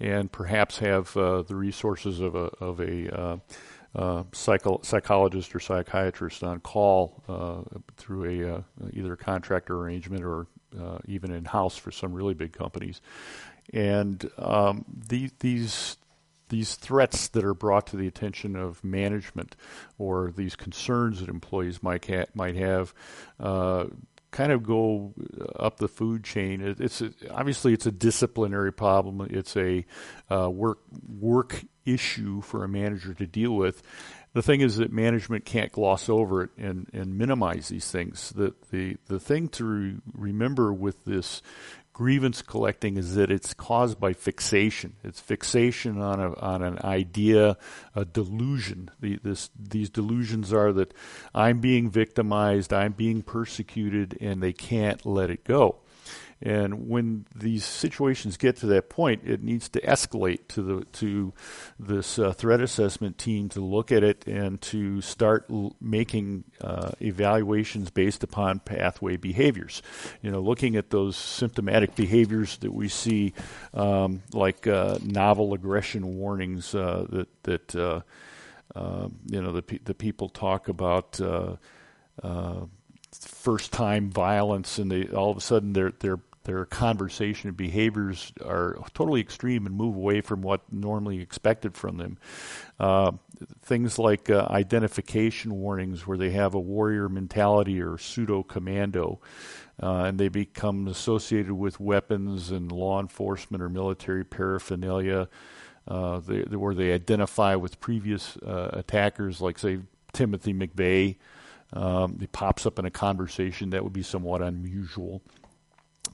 and 0.00 0.32
perhaps 0.32 0.78
have 0.78 1.16
uh, 1.16 1.42
the 1.42 1.54
resources 1.54 2.18
of 2.18 2.34
a 2.34 2.50
of 2.58 2.80
a 2.80 3.40
psycho- 4.32 4.80
psychologist 4.82 5.54
or 5.54 5.60
psychiatrist 5.60 6.42
on 6.42 6.58
call 6.58 7.22
through 7.96 8.24
a 8.24 8.64
either 8.94 9.12
a 9.12 9.16
contractor 9.16 9.76
arrangement 9.78 10.24
or 10.24 10.48
even 11.06 11.30
in 11.30 11.44
house 11.44 11.76
for 11.76 11.92
some 11.92 12.12
really 12.12 12.34
big 12.34 12.52
companies. 12.52 13.00
And 13.72 14.28
um, 14.38 14.84
the, 15.08 15.30
these 15.40 15.96
these 16.48 16.74
threats 16.74 17.28
that 17.28 17.44
are 17.44 17.54
brought 17.54 17.86
to 17.88 17.96
the 17.96 18.06
attention 18.06 18.56
of 18.56 18.82
management 18.84 19.56
or 19.98 20.32
these 20.36 20.56
concerns 20.56 21.20
that 21.20 21.28
employees 21.28 21.82
might 21.82 22.06
ha- 22.06 22.26
might 22.34 22.56
have 22.56 22.94
uh, 23.40 23.86
kind 24.30 24.52
of 24.52 24.62
go 24.62 25.14
up 25.58 25.78
the 25.78 25.88
food 25.88 26.22
chain. 26.22 26.60
It, 26.60 26.80
it's 26.80 27.00
a, 27.00 27.10
obviously 27.30 27.72
it's 27.72 27.86
a 27.86 27.92
disciplinary 27.92 28.72
problem. 28.72 29.26
It's 29.30 29.56
a 29.56 29.84
uh, 30.30 30.50
work 30.50 30.80
work 31.08 31.64
issue 31.84 32.42
for 32.42 32.64
a 32.64 32.68
manager 32.68 33.14
to 33.14 33.26
deal 33.26 33.52
with. 33.52 33.82
The 34.34 34.42
thing 34.42 34.60
is 34.60 34.76
that 34.76 34.92
management 34.92 35.46
can't 35.46 35.72
gloss 35.72 36.10
over 36.10 36.42
it 36.42 36.50
and, 36.58 36.90
and 36.92 37.16
minimize 37.16 37.68
these 37.68 37.90
things. 37.90 38.34
The, 38.36 38.54
the, 38.70 38.98
the 39.06 39.18
thing 39.18 39.48
to 39.50 39.64
re- 39.64 39.96
remember 40.12 40.74
with 40.74 41.06
this 41.06 41.40
grievance 41.96 42.42
collecting 42.42 42.98
is 42.98 43.14
that 43.14 43.30
it's 43.30 43.54
caused 43.54 43.98
by 43.98 44.12
fixation. 44.12 44.92
It's 45.02 45.18
fixation 45.18 45.98
on 46.02 46.20
a, 46.20 46.34
on 46.34 46.62
an 46.62 46.78
idea, 46.84 47.56
a 47.94 48.04
delusion. 48.04 48.90
The, 49.00 49.18
this, 49.22 49.48
these 49.58 49.88
delusions 49.88 50.52
are 50.52 50.74
that 50.74 50.92
I'm 51.34 51.60
being 51.60 51.88
victimized, 51.88 52.70
I'm 52.74 52.92
being 52.92 53.22
persecuted, 53.22 54.18
and 54.20 54.42
they 54.42 54.52
can't 54.52 55.06
let 55.06 55.30
it 55.30 55.42
go. 55.42 55.76
And 56.42 56.88
when 56.88 57.26
these 57.34 57.64
situations 57.64 58.36
get 58.36 58.56
to 58.56 58.66
that 58.66 58.90
point, 58.90 59.22
it 59.24 59.42
needs 59.42 59.70
to 59.70 59.80
escalate 59.80 60.48
to 60.48 60.62
the 60.62 60.84
to 60.84 61.32
this 61.78 62.18
uh, 62.18 62.32
threat 62.32 62.60
assessment 62.60 63.16
team 63.16 63.48
to 63.50 63.60
look 63.60 63.90
at 63.90 64.04
it 64.04 64.26
and 64.26 64.60
to 64.62 65.00
start 65.00 65.46
l- 65.50 65.74
making 65.80 66.44
uh, 66.60 66.90
evaluations 67.00 67.88
based 67.90 68.22
upon 68.22 68.58
pathway 68.58 69.16
behaviors. 69.16 69.80
You 70.20 70.30
know, 70.30 70.40
looking 70.40 70.76
at 70.76 70.90
those 70.90 71.16
symptomatic 71.16 71.96
behaviors 71.96 72.58
that 72.58 72.72
we 72.72 72.88
see, 72.88 73.32
um, 73.72 74.22
like 74.34 74.66
uh, 74.66 74.98
novel 75.02 75.54
aggression 75.54 76.16
warnings 76.18 76.74
uh, 76.74 77.06
that 77.08 77.42
that 77.44 77.74
uh, 77.76 78.00
uh, 78.74 79.08
you 79.26 79.40
know 79.40 79.52
the 79.52 79.62
pe- 79.62 79.78
the 79.78 79.94
people 79.94 80.28
talk 80.28 80.68
about 80.68 81.18
first 83.12 83.72
time 83.72 84.10
violence 84.10 84.78
and 84.78 84.90
they 84.90 85.06
all 85.08 85.30
of 85.30 85.36
a 85.36 85.40
sudden 85.40 85.72
their 85.72 85.92
their 86.00 86.18
their 86.46 86.64
conversation 86.64 87.48
and 87.48 87.56
behaviors 87.56 88.32
are 88.44 88.78
totally 88.94 89.20
extreme 89.20 89.66
and 89.66 89.74
move 89.74 89.96
away 89.96 90.20
from 90.20 90.42
what 90.42 90.60
normally 90.72 91.20
expected 91.20 91.76
from 91.76 91.96
them. 91.96 92.18
Uh, 92.78 93.10
things 93.62 93.98
like 93.98 94.30
uh, 94.30 94.46
identification 94.48 95.52
warnings, 95.52 96.06
where 96.06 96.16
they 96.16 96.30
have 96.30 96.54
a 96.54 96.60
warrior 96.60 97.08
mentality 97.08 97.82
or 97.82 97.98
pseudo 97.98 98.44
commando, 98.44 99.20
uh, 99.82 100.04
and 100.04 100.18
they 100.20 100.28
become 100.28 100.86
associated 100.86 101.52
with 101.52 101.80
weapons 101.80 102.52
and 102.52 102.70
law 102.70 103.00
enforcement 103.00 103.60
or 103.60 103.68
military 103.68 104.24
paraphernalia, 104.24 105.28
uh, 105.88 106.20
they, 106.20 106.42
where 106.56 106.74
they 106.74 106.92
identify 106.92 107.56
with 107.56 107.80
previous 107.80 108.36
uh, 108.38 108.70
attackers, 108.72 109.40
like 109.40 109.58
say 109.58 109.80
Timothy 110.12 110.54
McVeigh. 110.54 111.16
Um, 111.72 112.18
it 112.22 112.30
pops 112.30 112.66
up 112.66 112.78
in 112.78 112.84
a 112.84 112.90
conversation 112.92 113.70
that 113.70 113.82
would 113.82 113.92
be 113.92 114.04
somewhat 114.04 114.42
unusual. 114.42 115.22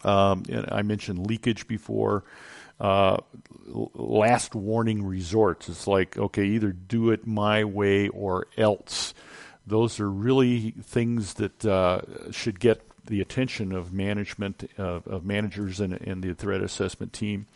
Um, 0.04 0.44
I 0.68 0.82
mentioned 0.82 1.26
leakage 1.26 1.66
before. 1.66 2.24
Uh, 2.80 3.18
last 3.94 4.54
warning 4.54 5.04
resorts. 5.04 5.68
It's 5.68 5.86
like, 5.86 6.18
okay, 6.18 6.44
either 6.44 6.72
do 6.72 7.10
it 7.10 7.26
my 7.26 7.62
way 7.64 8.08
or 8.08 8.48
else. 8.56 9.14
Those 9.66 10.00
are 10.00 10.10
really 10.10 10.72
things 10.82 11.34
that 11.34 11.64
uh, 11.64 12.00
should 12.32 12.58
get 12.58 12.82
the 13.06 13.20
attention 13.20 13.72
of 13.72 13.92
management, 13.92 14.68
uh, 14.78 15.00
of 15.06 15.24
managers 15.24 15.80
and, 15.80 15.92
and 15.92 16.22
the 16.22 16.34
threat 16.34 16.62
assessment 16.62 17.12
team. 17.12 17.46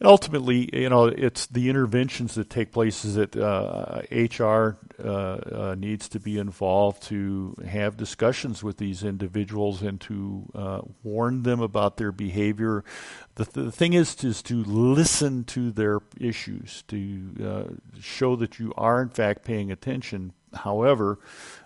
And 0.00 0.08
ultimately, 0.08 0.70
you 0.72 0.88
know, 0.88 1.04
it's 1.04 1.44
the 1.46 1.68
interventions 1.68 2.34
that 2.36 2.48
take 2.48 2.72
place 2.72 3.04
is 3.04 3.16
that 3.16 3.36
uh, 3.36 4.00
HR 4.10 4.78
uh, 4.98 5.08
uh, 5.08 5.74
needs 5.78 6.08
to 6.08 6.18
be 6.18 6.38
involved 6.38 7.02
to 7.04 7.54
have 7.68 7.98
discussions 7.98 8.62
with 8.64 8.78
these 8.78 9.04
individuals 9.04 9.82
and 9.82 10.00
to 10.00 10.50
uh, 10.54 10.80
warn 11.02 11.42
them 11.42 11.60
about 11.60 11.98
their 11.98 12.12
behavior. 12.12 12.82
The, 13.34 13.44
th- 13.44 13.66
the 13.66 13.72
thing 13.72 13.92
is, 13.92 14.24
is 14.24 14.40
to 14.44 14.64
listen 14.64 15.44
to 15.44 15.70
their 15.70 15.98
issues, 16.18 16.82
to 16.88 17.20
uh, 17.44 18.00
show 18.00 18.36
that 18.36 18.58
you 18.58 18.72
are 18.78 19.02
in 19.02 19.10
fact 19.10 19.44
paying 19.44 19.70
attention. 19.70 20.32
However, 20.54 21.18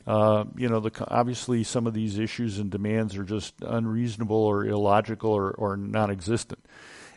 uh, 0.09 0.45
you 0.57 0.69
know, 0.69 0.81
the, 0.81 0.91
obviously 1.07 1.63
some 1.63 1.87
of 1.87 1.95
these 1.95 2.19
issues 2.19 2.59
and 2.59 2.69
demands 2.69 3.17
are 3.17 3.23
just 3.23 3.55
unreasonable 3.63 4.37
or 4.37 4.65
illogical 4.65 5.31
or, 5.31 5.53
or 5.53 5.77
non-existent 5.77 6.59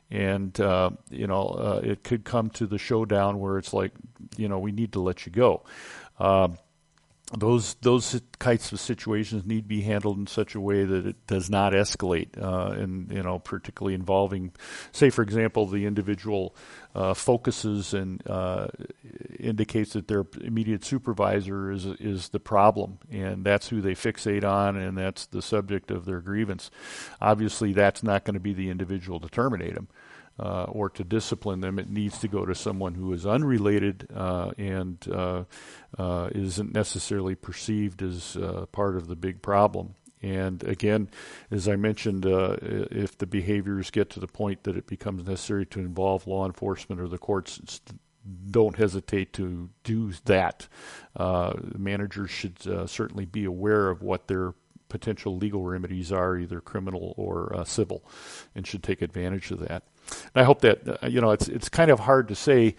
and 0.09 0.59
uh, 0.59 0.89
you 1.09 1.27
know 1.27 1.47
uh, 1.47 1.81
it 1.83 2.03
could 2.03 2.23
come 2.23 2.49
to 2.51 2.65
the 2.65 2.77
showdown 2.77 3.39
where 3.39 3.57
it's 3.57 3.73
like 3.73 3.91
you 4.37 4.47
know 4.47 4.59
we 4.59 4.71
need 4.71 4.93
to 4.93 5.01
let 5.01 5.25
you 5.25 5.31
go. 5.31 5.63
Uh, 6.19 6.49
those 7.35 7.73
those 7.81 8.21
types 8.39 8.71
of 8.71 8.79
situations 8.79 9.45
need 9.45 9.63
to 9.63 9.67
be 9.67 9.81
handled 9.81 10.17
in 10.17 10.27
such 10.27 10.55
a 10.55 10.61
way 10.61 10.85
that 10.85 11.05
it 11.05 11.27
does 11.27 11.49
not 11.49 11.73
escalate, 11.73 12.41
uh, 12.41 12.71
and 12.71 13.11
you 13.11 13.21
know, 13.21 13.37
particularly 13.39 13.95
involving, 13.95 14.53
say, 14.93 15.09
for 15.09 15.23
example, 15.23 15.65
the 15.65 15.85
individual 15.85 16.55
uh, 16.95 17.13
focuses 17.13 17.93
and 17.93 18.25
uh, 18.27 18.67
indicates 19.39 19.93
that 19.93 20.07
their 20.07 20.25
immediate 20.39 20.85
supervisor 20.85 21.69
is 21.69 21.85
is 21.85 22.29
the 22.29 22.39
problem, 22.39 22.99
and 23.11 23.43
that's 23.43 23.67
who 23.67 23.81
they 23.81 23.93
fixate 23.93 24.45
on, 24.45 24.77
and 24.77 24.97
that's 24.97 25.25
the 25.25 25.41
subject 25.41 25.91
of 25.91 26.05
their 26.05 26.21
grievance. 26.21 26.71
Obviously, 27.19 27.73
that's 27.73 28.03
not 28.03 28.23
going 28.23 28.35
to 28.35 28.39
be 28.39 28.53
the 28.53 28.69
individual 28.69 29.19
to 29.19 29.27
terminate 29.27 29.75
uh, 30.39 30.63
or 30.65 30.89
to 30.89 31.03
discipline 31.03 31.61
them, 31.61 31.79
it 31.79 31.89
needs 31.89 32.19
to 32.19 32.27
go 32.27 32.45
to 32.45 32.53
someone 32.53 32.93
who 32.93 33.11
is 33.13 33.25
unrelated 33.25 34.07
uh, 34.15 34.51
and 34.57 35.07
uh, 35.11 35.43
uh 35.97 36.29
isn't 36.33 36.73
necessarily 36.73 37.35
perceived 37.35 38.01
as 38.03 38.35
uh, 38.37 38.65
part 38.71 38.95
of 38.95 39.07
the 39.07 39.15
big 39.15 39.41
problem. 39.41 39.95
And 40.21 40.63
again, 40.63 41.09
as 41.51 41.67
I 41.67 41.75
mentioned, 41.75 42.25
uh, 42.25 42.57
if 42.61 43.17
the 43.17 43.27
behaviors 43.27 43.91
get 43.91 44.09
to 44.11 44.19
the 44.19 44.27
point 44.27 44.63
that 44.63 44.75
it 44.75 44.87
becomes 44.87 45.27
necessary 45.27 45.65
to 45.67 45.79
involve 45.79 46.25
law 46.25 46.45
enforcement 46.45 46.99
or 46.99 47.07
the 47.07 47.19
courts, 47.19 47.81
don't 48.49 48.75
hesitate 48.75 49.31
to 49.33 49.69
do 49.83 50.11
that. 50.25 50.67
managers 51.77 52.31
should 52.31 52.59
certainly 52.89 53.25
be 53.25 53.45
aware 53.45 53.89
of 53.89 54.01
what 54.01 54.27
their 54.27 54.53
potential 54.89 55.37
legal 55.37 55.63
remedies 55.63 56.11
are, 56.11 56.35
either 56.35 56.61
criminal 56.61 57.13
or 57.15 57.63
civil, 57.65 58.03
and 58.55 58.65
should 58.65 58.83
take 58.83 59.03
advantage 59.03 59.51
of 59.51 59.59
that. 59.59 59.83
And 60.33 60.41
I 60.41 60.43
hope 60.43 60.61
that 60.61 61.03
uh, 61.03 61.07
you 61.07 61.21
know 61.21 61.31
it's 61.31 61.47
it's 61.47 61.69
kind 61.69 61.91
of 61.91 61.99
hard 61.99 62.27
to 62.29 62.35
say 62.35 62.75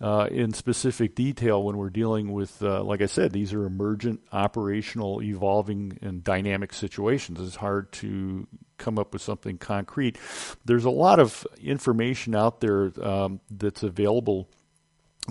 uh, 0.00 0.28
in 0.30 0.54
specific 0.54 1.14
detail 1.14 1.62
when 1.62 1.76
we're 1.76 1.90
dealing 1.90 2.32
with, 2.32 2.62
uh, 2.62 2.82
like 2.82 3.02
I 3.02 3.06
said, 3.06 3.32
these 3.32 3.52
are 3.52 3.66
emergent, 3.66 4.20
operational, 4.32 5.22
evolving, 5.22 5.98
and 6.00 6.24
dynamic 6.24 6.72
situations. 6.72 7.38
It's 7.40 7.56
hard 7.56 7.92
to 7.92 8.46
come 8.78 8.98
up 8.98 9.12
with 9.12 9.20
something 9.20 9.58
concrete. 9.58 10.16
There's 10.64 10.86
a 10.86 10.90
lot 10.90 11.20
of 11.20 11.46
information 11.62 12.34
out 12.34 12.60
there 12.60 12.92
um, 13.02 13.40
that's 13.50 13.82
available 13.82 14.48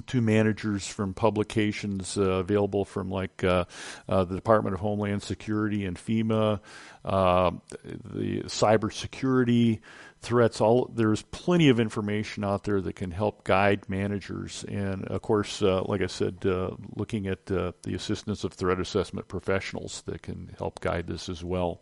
to 0.06 0.22
managers 0.22 0.88
from 0.88 1.16
publications 1.16 2.16
uh, 2.16 2.22
available 2.22 2.86
from 2.86 3.10
like 3.10 3.44
uh, 3.44 3.66
uh, 4.08 4.24
the 4.24 4.36
Department 4.36 4.76
of 4.76 4.80
Homeland 4.80 5.24
Security 5.24 5.86
and 5.86 5.98
FEMA, 5.98 6.60
uh, 7.04 7.52
the 7.84 8.44
cybersecurity 8.44 9.80
threats. 10.22 10.60
All 10.62 10.92
there's 10.94 11.22
plenty 11.24 11.70
of 11.70 11.80
information 11.80 12.44
out 12.44 12.64
there 12.64 12.82
that 12.82 12.96
can 12.96 13.12
help 13.12 13.44
guide 13.44 13.88
managers, 13.88 14.66
and 14.68 15.06
of 15.06 15.22
course, 15.22 15.62
uh, 15.62 15.84
like 15.84 16.02
I 16.02 16.08
said, 16.08 16.46
uh, 16.46 16.72
looking 16.96 17.28
at 17.28 17.50
uh, 17.52 17.72
the 17.84 17.96
assistance 17.96 18.44
of 18.44 18.54
threat 18.54 18.80
assessment 18.80 19.28
professionals 19.28 20.04
that 20.06 20.22
can 20.22 20.56
help 20.58 20.82
guide 20.82 21.08
this 21.08 21.30
as 21.30 21.44
well. 21.44 21.82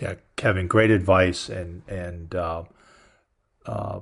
Yeah, 0.00 0.14
Kevin, 0.36 0.66
great 0.66 0.90
advice, 0.90 1.48
and 1.48 1.82
and 1.88 2.34
uh, 2.34 2.64
uh, 3.66 4.00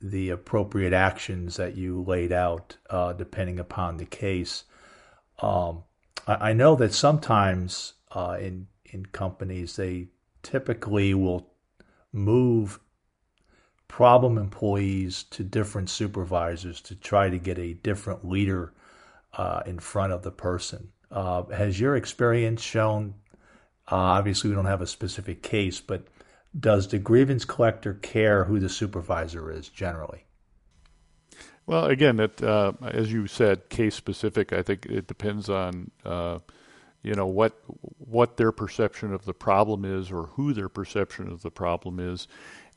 the 0.00 0.30
appropriate 0.30 0.92
actions 0.92 1.56
that 1.56 1.76
you 1.76 2.02
laid 2.02 2.32
out, 2.32 2.76
uh, 2.90 3.12
depending 3.12 3.58
upon 3.58 3.96
the 3.96 4.06
case. 4.06 4.64
Um, 5.40 5.84
I, 6.26 6.50
I, 6.50 6.52
know 6.52 6.76
that 6.76 6.94
sometimes 6.94 7.94
in 8.14 8.68
in 8.84 9.06
companies 9.06 9.76
they 9.76 10.08
typically 10.44 11.14
will 11.14 11.48
move 12.12 12.78
problem 13.88 14.38
employees 14.38 15.24
to 15.24 15.42
different 15.42 15.90
supervisors 15.90 16.80
to 16.80 16.94
try 16.94 17.28
to 17.28 17.38
get 17.38 17.58
a 17.58 17.74
different 17.74 18.28
leader 18.28 18.72
uh, 19.32 19.62
in 19.66 19.78
front 19.78 20.12
of 20.12 20.22
the 20.22 20.30
person. 20.30 20.92
Uh, 21.10 21.44
has 21.44 21.78
your 21.78 21.96
experience 21.96 22.62
shown? 22.62 23.14
Uh, 23.90 23.96
obviously, 23.96 24.50
we 24.50 24.56
don't 24.56 24.64
have 24.64 24.82
a 24.82 24.86
specific 24.86 25.42
case, 25.42 25.80
but 25.80 26.06
does 26.58 26.88
the 26.88 26.98
grievance 26.98 27.44
collector 27.44 27.94
care 27.94 28.44
who 28.44 28.58
the 28.58 28.68
supervisor 28.68 29.50
is 29.50 29.68
generally? 29.68 30.24
Well, 31.66 31.86
again, 31.86 32.20
it, 32.20 32.42
uh, 32.42 32.72
as 32.82 33.12
you 33.12 33.26
said, 33.26 33.68
case 33.70 33.94
specific. 33.94 34.52
I 34.52 34.62
think 34.62 34.86
it 34.86 35.06
depends 35.06 35.48
on 35.48 35.90
uh, 36.04 36.40
you 37.04 37.14
know 37.14 37.26
what 37.26 37.52
what 37.98 38.36
their 38.36 38.50
perception 38.50 39.12
of 39.12 39.24
the 39.24 39.34
problem 39.34 39.84
is, 39.84 40.10
or 40.10 40.24
who 40.26 40.52
their 40.52 40.68
perception 40.68 41.30
of 41.30 41.42
the 41.42 41.50
problem 41.50 42.00
is, 42.00 42.26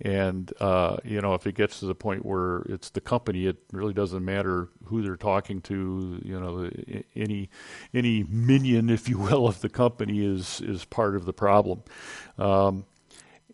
and 0.02 0.54
uh, 0.60 0.98
you 1.04 1.22
know 1.22 1.34
if 1.34 1.48
it 1.48 1.56
gets 1.56 1.80
to 1.80 1.86
the 1.86 1.96
point 1.96 2.26
where 2.26 2.60
it's 2.70 2.90
the 2.90 3.02
company, 3.02 3.48
it 3.48 3.58
really 3.72 3.94
doesn't 3.94 4.24
matter 4.24 4.70
who 4.86 5.02
they're 5.02 5.16
talking 5.16 5.62
to. 5.62 6.20
You 6.24 6.40
know, 6.40 6.70
any 7.16 7.50
any 7.94 8.24
minion, 8.24 8.90
if 8.90 9.10
you 9.10 9.18
will, 9.18 9.48
of 9.48 9.62
the 9.62 9.70
company 9.70 10.26
is 10.26 10.62
is 10.62 10.86
part 10.86 11.16
of 11.16 11.26
the 11.26 11.34
problem. 11.34 11.84
Um, 12.38 12.86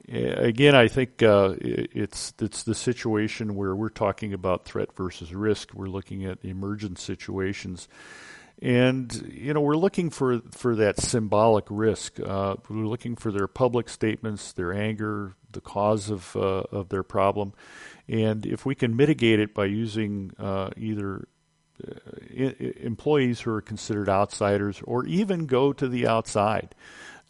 again, 0.10 0.76
I 0.76 0.88
think 0.88 1.24
uh, 1.24 1.56
it's 1.60 2.34
it's 2.40 2.64
the 2.64 2.76
situation 2.76 3.56
where 3.56 3.76
we're 3.76 3.90
talking 3.90 4.34
about 4.34 4.66
threat 4.66 4.96
versus 4.96 5.34
risk. 5.34 5.74
We're 5.74 5.88
looking 5.88 6.26
at 6.26 6.40
emergent 6.44 7.00
situations, 7.00 7.88
and 8.62 9.32
you 9.34 9.54
know 9.54 9.62
we're 9.62 9.78
looking 9.78 10.10
for 10.10 10.42
for 10.52 10.76
that 10.76 11.00
symbolic 11.00 11.66
risk. 11.70 12.20
Uh, 12.20 12.56
we're 12.70 12.86
looking 12.86 13.16
for 13.16 13.32
their 13.32 13.48
public 13.48 13.90
statements, 13.90 14.54
their 14.54 14.74
anger, 14.74 15.36
the 15.52 15.62
cause 15.62 16.10
of 16.10 16.36
uh, 16.36 16.64
of 16.72 16.90
their 16.90 17.04
problem, 17.04 17.54
and 18.08 18.46
if 18.46 18.66
we 18.66 18.76
can 18.76 18.96
mitigate 18.96 19.40
it 19.40 19.54
by 19.54 19.66
using 19.66 20.32
uh, 20.40 20.70
either 20.78 21.28
uh, 21.86 22.52
employees 22.80 23.42
who 23.42 23.52
are 23.52 23.62
considered 23.62 24.08
outsiders, 24.08 24.82
or 24.84 25.06
even 25.06 25.46
go 25.46 25.74
to 25.74 25.88
the 25.88 26.08
outside 26.08 26.76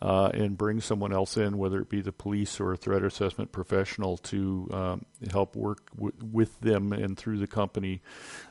uh, 0.04 0.30
and 0.34 0.58
bring 0.58 0.82
someone 0.82 1.14
else 1.14 1.38
in, 1.38 1.58
whether 1.58 1.80
it 1.80 1.88
be 1.88 2.02
the 2.02 2.12
police 2.12 2.60
or 2.60 2.74
a 2.74 2.78
threat 2.78 3.04
assessment 3.04 3.54
professional, 3.54 4.18
to 4.18 4.68
um, 4.74 5.06
help 5.32 5.56
work 5.56 5.90
w- 5.96 6.14
with 6.22 6.60
them 6.60 6.92
and 6.92 7.18
through 7.18 7.38
the 7.38 7.48
company. 7.48 8.02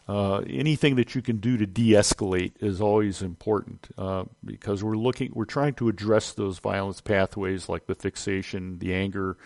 Uh, 0.09 0.39
anything 0.49 0.97
that 0.97 1.15
you 1.15 1.21
can 1.21 1.37
do 1.37 1.59
to 1.59 1.67
de-escalate 1.67 2.53
is 2.61 2.81
always 2.81 3.21
important 3.21 3.91
uh, 3.99 4.25
because 4.43 4.83
we're 4.83 4.97
looking, 4.97 5.31
we're 5.35 5.45
trying 5.45 5.75
to 5.75 5.91
address 5.91 6.33
those 6.33 6.59
violence 6.59 7.03
pathways 7.03 7.69
like 7.69 7.87
the 7.87 7.95
fixation, 7.95 8.79
the 8.79 8.95
anger, 8.95 9.37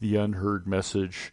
the 0.00 0.16
unheard 0.16 0.66
message. 0.66 1.32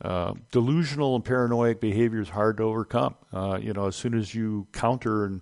Uh, 0.00 0.34
delusional 0.52 1.16
and 1.16 1.24
paranoid 1.24 1.80
behavior 1.80 2.20
is 2.20 2.28
hard 2.28 2.58
to 2.58 2.62
overcome. 2.62 3.16
Uh, 3.32 3.58
you 3.60 3.72
know, 3.72 3.86
as 3.86 3.96
soon 3.96 4.14
as 4.14 4.32
you 4.32 4.68
counter 4.72 5.24
and 5.24 5.40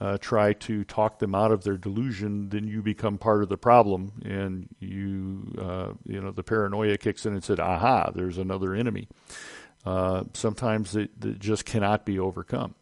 uh, 0.00 0.16
try 0.18 0.54
to 0.54 0.82
talk 0.84 1.18
them 1.18 1.34
out 1.34 1.52
of 1.52 1.62
their 1.62 1.76
delusion, 1.76 2.48
then 2.48 2.66
you 2.66 2.82
become 2.82 3.18
part 3.18 3.42
of 3.42 3.48
the 3.50 3.58
problem, 3.58 4.12
and 4.24 4.68
you 4.78 5.54
uh, 5.60 5.92
you 6.06 6.20
know 6.20 6.30
the 6.30 6.42
paranoia 6.42 6.96
kicks 6.96 7.26
in 7.26 7.34
and 7.34 7.44
said, 7.44 7.60
"Aha, 7.60 8.10
there's 8.14 8.38
another 8.38 8.74
enemy." 8.74 9.08
Uh, 9.84 10.24
sometimes 10.32 10.96
it, 10.96 11.10
it, 11.22 11.38
just 11.38 11.64
cannot 11.64 12.04
be 12.04 12.18
overcome. 12.18 12.74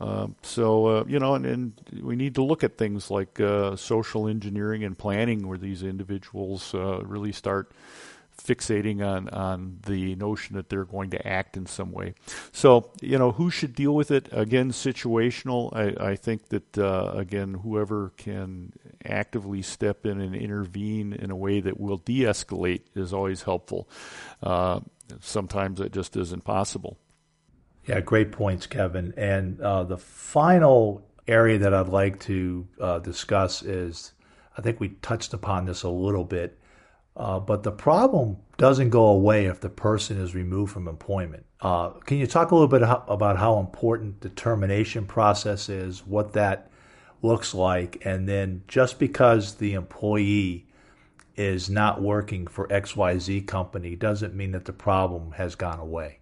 Uh, 0.00 0.28
so 0.42 0.86
uh, 0.86 1.04
you 1.08 1.18
know, 1.18 1.34
and, 1.34 1.44
and, 1.44 1.72
we 2.02 2.14
need 2.14 2.36
to 2.36 2.42
look 2.42 2.62
at 2.62 2.78
things 2.78 3.10
like 3.10 3.40
uh, 3.40 3.74
social 3.74 4.28
engineering 4.28 4.84
and 4.84 4.96
planning, 4.96 5.48
where 5.48 5.58
these 5.58 5.82
individuals 5.82 6.72
really 6.72 7.32
start 7.32 7.72
fixating 8.38 9.06
on 9.06 9.28
on 9.30 9.78
the 9.86 10.14
notion 10.16 10.56
that 10.56 10.68
they're 10.68 10.84
going 10.84 11.10
to 11.10 11.26
act 11.26 11.56
in 11.56 11.66
some 11.66 11.92
way. 11.92 12.14
So 12.52 12.90
you 13.00 13.18
know 13.18 13.32
who 13.32 13.50
should 13.50 13.74
deal 13.74 13.94
with 13.94 14.10
it? 14.10 14.28
Again, 14.32 14.70
situational. 14.70 15.74
I, 15.74 16.10
I 16.10 16.16
think 16.16 16.48
that 16.48 16.78
uh, 16.78 17.12
again 17.14 17.54
whoever 17.54 18.12
can 18.16 18.72
actively 19.04 19.62
step 19.62 20.06
in 20.06 20.20
and 20.20 20.34
intervene 20.34 21.12
in 21.12 21.30
a 21.30 21.36
way 21.36 21.60
that 21.60 21.78
will 21.78 21.98
de-escalate 21.98 22.82
is 22.94 23.12
always 23.12 23.42
helpful. 23.42 23.88
Uh, 24.42 24.80
sometimes 25.20 25.80
it 25.80 25.92
just 25.92 26.16
isn't 26.16 26.44
possible. 26.44 26.98
Yeah, 27.86 28.00
great 28.00 28.32
points, 28.32 28.66
Kevin. 28.66 29.14
And 29.16 29.60
uh, 29.60 29.84
the 29.84 29.96
final 29.96 31.06
area 31.26 31.58
that 31.58 31.72
I'd 31.72 31.88
like 31.88 32.20
to 32.20 32.66
uh, 32.80 32.98
discuss 32.98 33.62
is 33.62 34.12
I 34.56 34.60
think 34.60 34.80
we 34.80 34.88
touched 34.88 35.32
upon 35.32 35.66
this 35.66 35.84
a 35.84 35.88
little 35.88 36.24
bit 36.24 36.57
uh, 37.18 37.40
but 37.40 37.64
the 37.64 37.72
problem 37.72 38.36
doesn't 38.56 38.90
go 38.90 39.06
away 39.06 39.46
if 39.46 39.60
the 39.60 39.68
person 39.68 40.20
is 40.20 40.34
removed 40.34 40.72
from 40.72 40.86
employment. 40.86 41.44
Uh, 41.60 41.90
can 41.90 42.18
you 42.18 42.26
talk 42.26 42.52
a 42.52 42.54
little 42.54 42.68
bit 42.68 42.82
how, 42.82 43.04
about 43.08 43.36
how 43.36 43.58
important 43.58 44.20
the 44.20 44.28
termination 44.28 45.04
process 45.04 45.68
is, 45.68 46.06
what 46.06 46.32
that 46.32 46.70
looks 47.20 47.52
like, 47.52 48.00
and 48.06 48.28
then 48.28 48.62
just 48.68 49.00
because 49.00 49.56
the 49.56 49.74
employee 49.74 50.66
is 51.36 51.68
not 51.68 52.00
working 52.00 52.46
for 52.46 52.68
XYZ 52.68 53.46
company 53.46 53.96
doesn't 53.96 54.34
mean 54.34 54.52
that 54.52 54.64
the 54.64 54.72
problem 54.72 55.32
has 55.32 55.56
gone 55.56 55.80
away? 55.80 56.20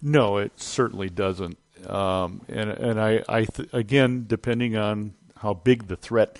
No, 0.00 0.38
it 0.38 0.58
certainly 0.58 1.10
doesn't. 1.10 1.58
Um, 1.86 2.40
and 2.48 2.70
and 2.70 3.00
I, 3.00 3.22
I 3.28 3.44
th- 3.44 3.68
again, 3.72 4.24
depending 4.26 4.76
on 4.76 5.14
how 5.36 5.52
big 5.52 5.88
the 5.88 5.96
threat, 5.96 6.38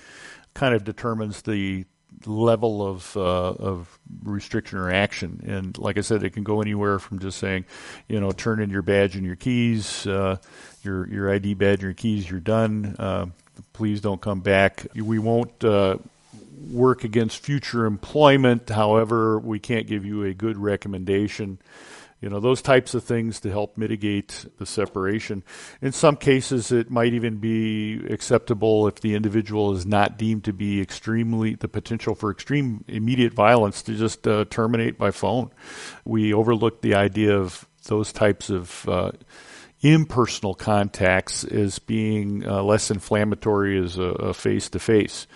kind 0.55 0.73
of 0.73 0.83
determines 0.83 1.43
the 1.43 1.85
level 2.25 2.85
of 2.85 3.15
uh, 3.15 3.21
of 3.21 3.99
restriction 4.23 4.79
or 4.79 4.91
action. 4.91 5.43
And 5.45 5.77
like 5.77 5.97
I 5.97 6.01
said, 6.01 6.23
it 6.23 6.31
can 6.31 6.43
go 6.43 6.61
anywhere 6.61 6.99
from 6.99 7.19
just 7.19 7.37
saying, 7.37 7.65
you 8.07 8.19
know, 8.19 8.31
turn 8.31 8.61
in 8.61 8.69
your 8.69 8.81
badge 8.81 9.15
and 9.15 9.25
your 9.25 9.35
keys, 9.35 10.07
uh, 10.07 10.37
your 10.83 11.07
your 11.07 11.31
ID 11.31 11.53
badge 11.53 11.79
and 11.79 11.83
your 11.83 11.93
keys, 11.93 12.29
you're 12.29 12.39
done. 12.39 12.95
Uh, 12.97 13.27
please 13.73 14.01
don't 14.01 14.21
come 14.21 14.39
back. 14.39 14.87
We 14.95 15.19
won't 15.19 15.63
uh, 15.63 15.97
work 16.71 17.03
against 17.03 17.39
future 17.39 17.85
employment. 17.85 18.69
However, 18.69 19.39
we 19.39 19.59
can't 19.59 19.87
give 19.87 20.05
you 20.05 20.23
a 20.23 20.33
good 20.33 20.57
recommendation 20.57 21.59
you 22.21 22.29
know 22.29 22.39
those 22.39 22.61
types 22.61 22.93
of 22.93 23.03
things 23.03 23.39
to 23.41 23.51
help 23.51 23.77
mitigate 23.77 24.45
the 24.57 24.65
separation. 24.65 25.43
In 25.81 25.91
some 25.91 26.15
cases 26.15 26.71
it 26.71 26.89
might 26.89 27.13
even 27.13 27.37
be 27.37 28.05
acceptable 28.09 28.87
if 28.87 29.01
the 29.01 29.15
individual 29.15 29.73
is 29.73 29.85
not 29.85 30.17
deemed 30.17 30.43
to 30.45 30.53
be 30.53 30.81
extremely 30.81 31.55
the 31.55 31.67
potential 31.67 32.15
for 32.15 32.31
extreme 32.31 32.83
immediate 32.87 33.33
violence 33.33 33.81
to 33.83 33.95
just 33.95 34.27
uh, 34.27 34.45
terminate 34.49 34.97
by 34.97 35.11
phone. 35.11 35.51
We 36.05 36.33
overlook 36.33 36.81
the 36.81 36.95
idea 36.95 37.37
of 37.37 37.67
those 37.85 38.11
types 38.11 38.49
of 38.49 38.87
uh, 38.89 39.11
impersonal 39.81 40.55
contacts 40.55 41.43
as 41.43 41.77
being 41.77 42.45
uh, 42.47 42.63
less 42.63 42.89
inflammatory 42.89 43.77
as 43.77 43.97
a 43.97 44.33
face 44.33 44.69
to 44.69 44.79
face. 44.79 45.27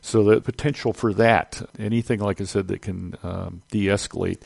So 0.00 0.22
the 0.22 0.40
potential 0.40 0.92
for 0.92 1.12
that, 1.14 1.60
anything 1.78 2.20
like 2.20 2.40
I 2.40 2.44
said 2.44 2.68
that 2.68 2.82
can 2.82 3.16
um, 3.24 3.62
de-escalate. 3.70 4.40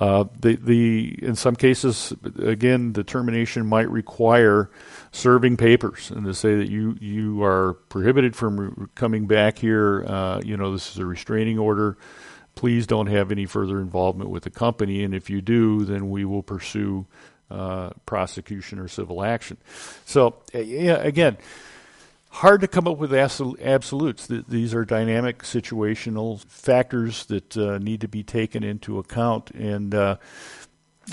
Uh, 0.00 0.24
the 0.38 0.56
the 0.56 1.18
in 1.22 1.34
some 1.34 1.56
cases, 1.56 2.12
again, 2.38 2.92
the 2.92 3.02
termination 3.02 3.66
might 3.66 3.90
require 3.90 4.70
serving 5.10 5.56
papers 5.56 6.10
and 6.10 6.24
to 6.26 6.34
say 6.34 6.56
that 6.56 6.70
you 6.70 6.96
you 7.00 7.42
are 7.42 7.74
prohibited 7.88 8.36
from 8.36 8.90
coming 8.94 9.26
back 9.26 9.58
here. 9.58 10.04
Uh, 10.06 10.40
you 10.44 10.56
know, 10.56 10.72
this 10.72 10.92
is 10.92 10.98
a 10.98 11.06
restraining 11.06 11.58
order. 11.58 11.96
Please 12.54 12.86
don't 12.86 13.08
have 13.08 13.32
any 13.32 13.46
further 13.46 13.80
involvement 13.80 14.30
with 14.30 14.44
the 14.44 14.50
company, 14.50 15.02
and 15.02 15.12
if 15.12 15.28
you 15.28 15.40
do, 15.40 15.84
then 15.84 16.08
we 16.08 16.24
will 16.24 16.42
pursue 16.44 17.04
uh, 17.50 17.90
prosecution 18.06 18.78
or 18.78 18.88
civil 18.88 19.22
action. 19.22 19.56
So, 20.04 20.36
yeah, 20.52 20.96
again, 20.96 21.36
hard 22.30 22.62
to 22.62 22.68
come 22.68 22.88
up 22.88 22.98
with 22.98 23.14
absolutes. 23.14 24.26
These 24.26 24.74
are 24.74 24.84
dynamic 24.84 25.42
situational 25.42 26.44
factors 26.46 27.26
that 27.26 27.56
uh, 27.56 27.78
need 27.78 28.00
to 28.00 28.08
be 28.08 28.24
taken 28.24 28.64
into 28.64 28.98
account. 28.98 29.52
And 29.52 29.94
uh, 29.94 30.16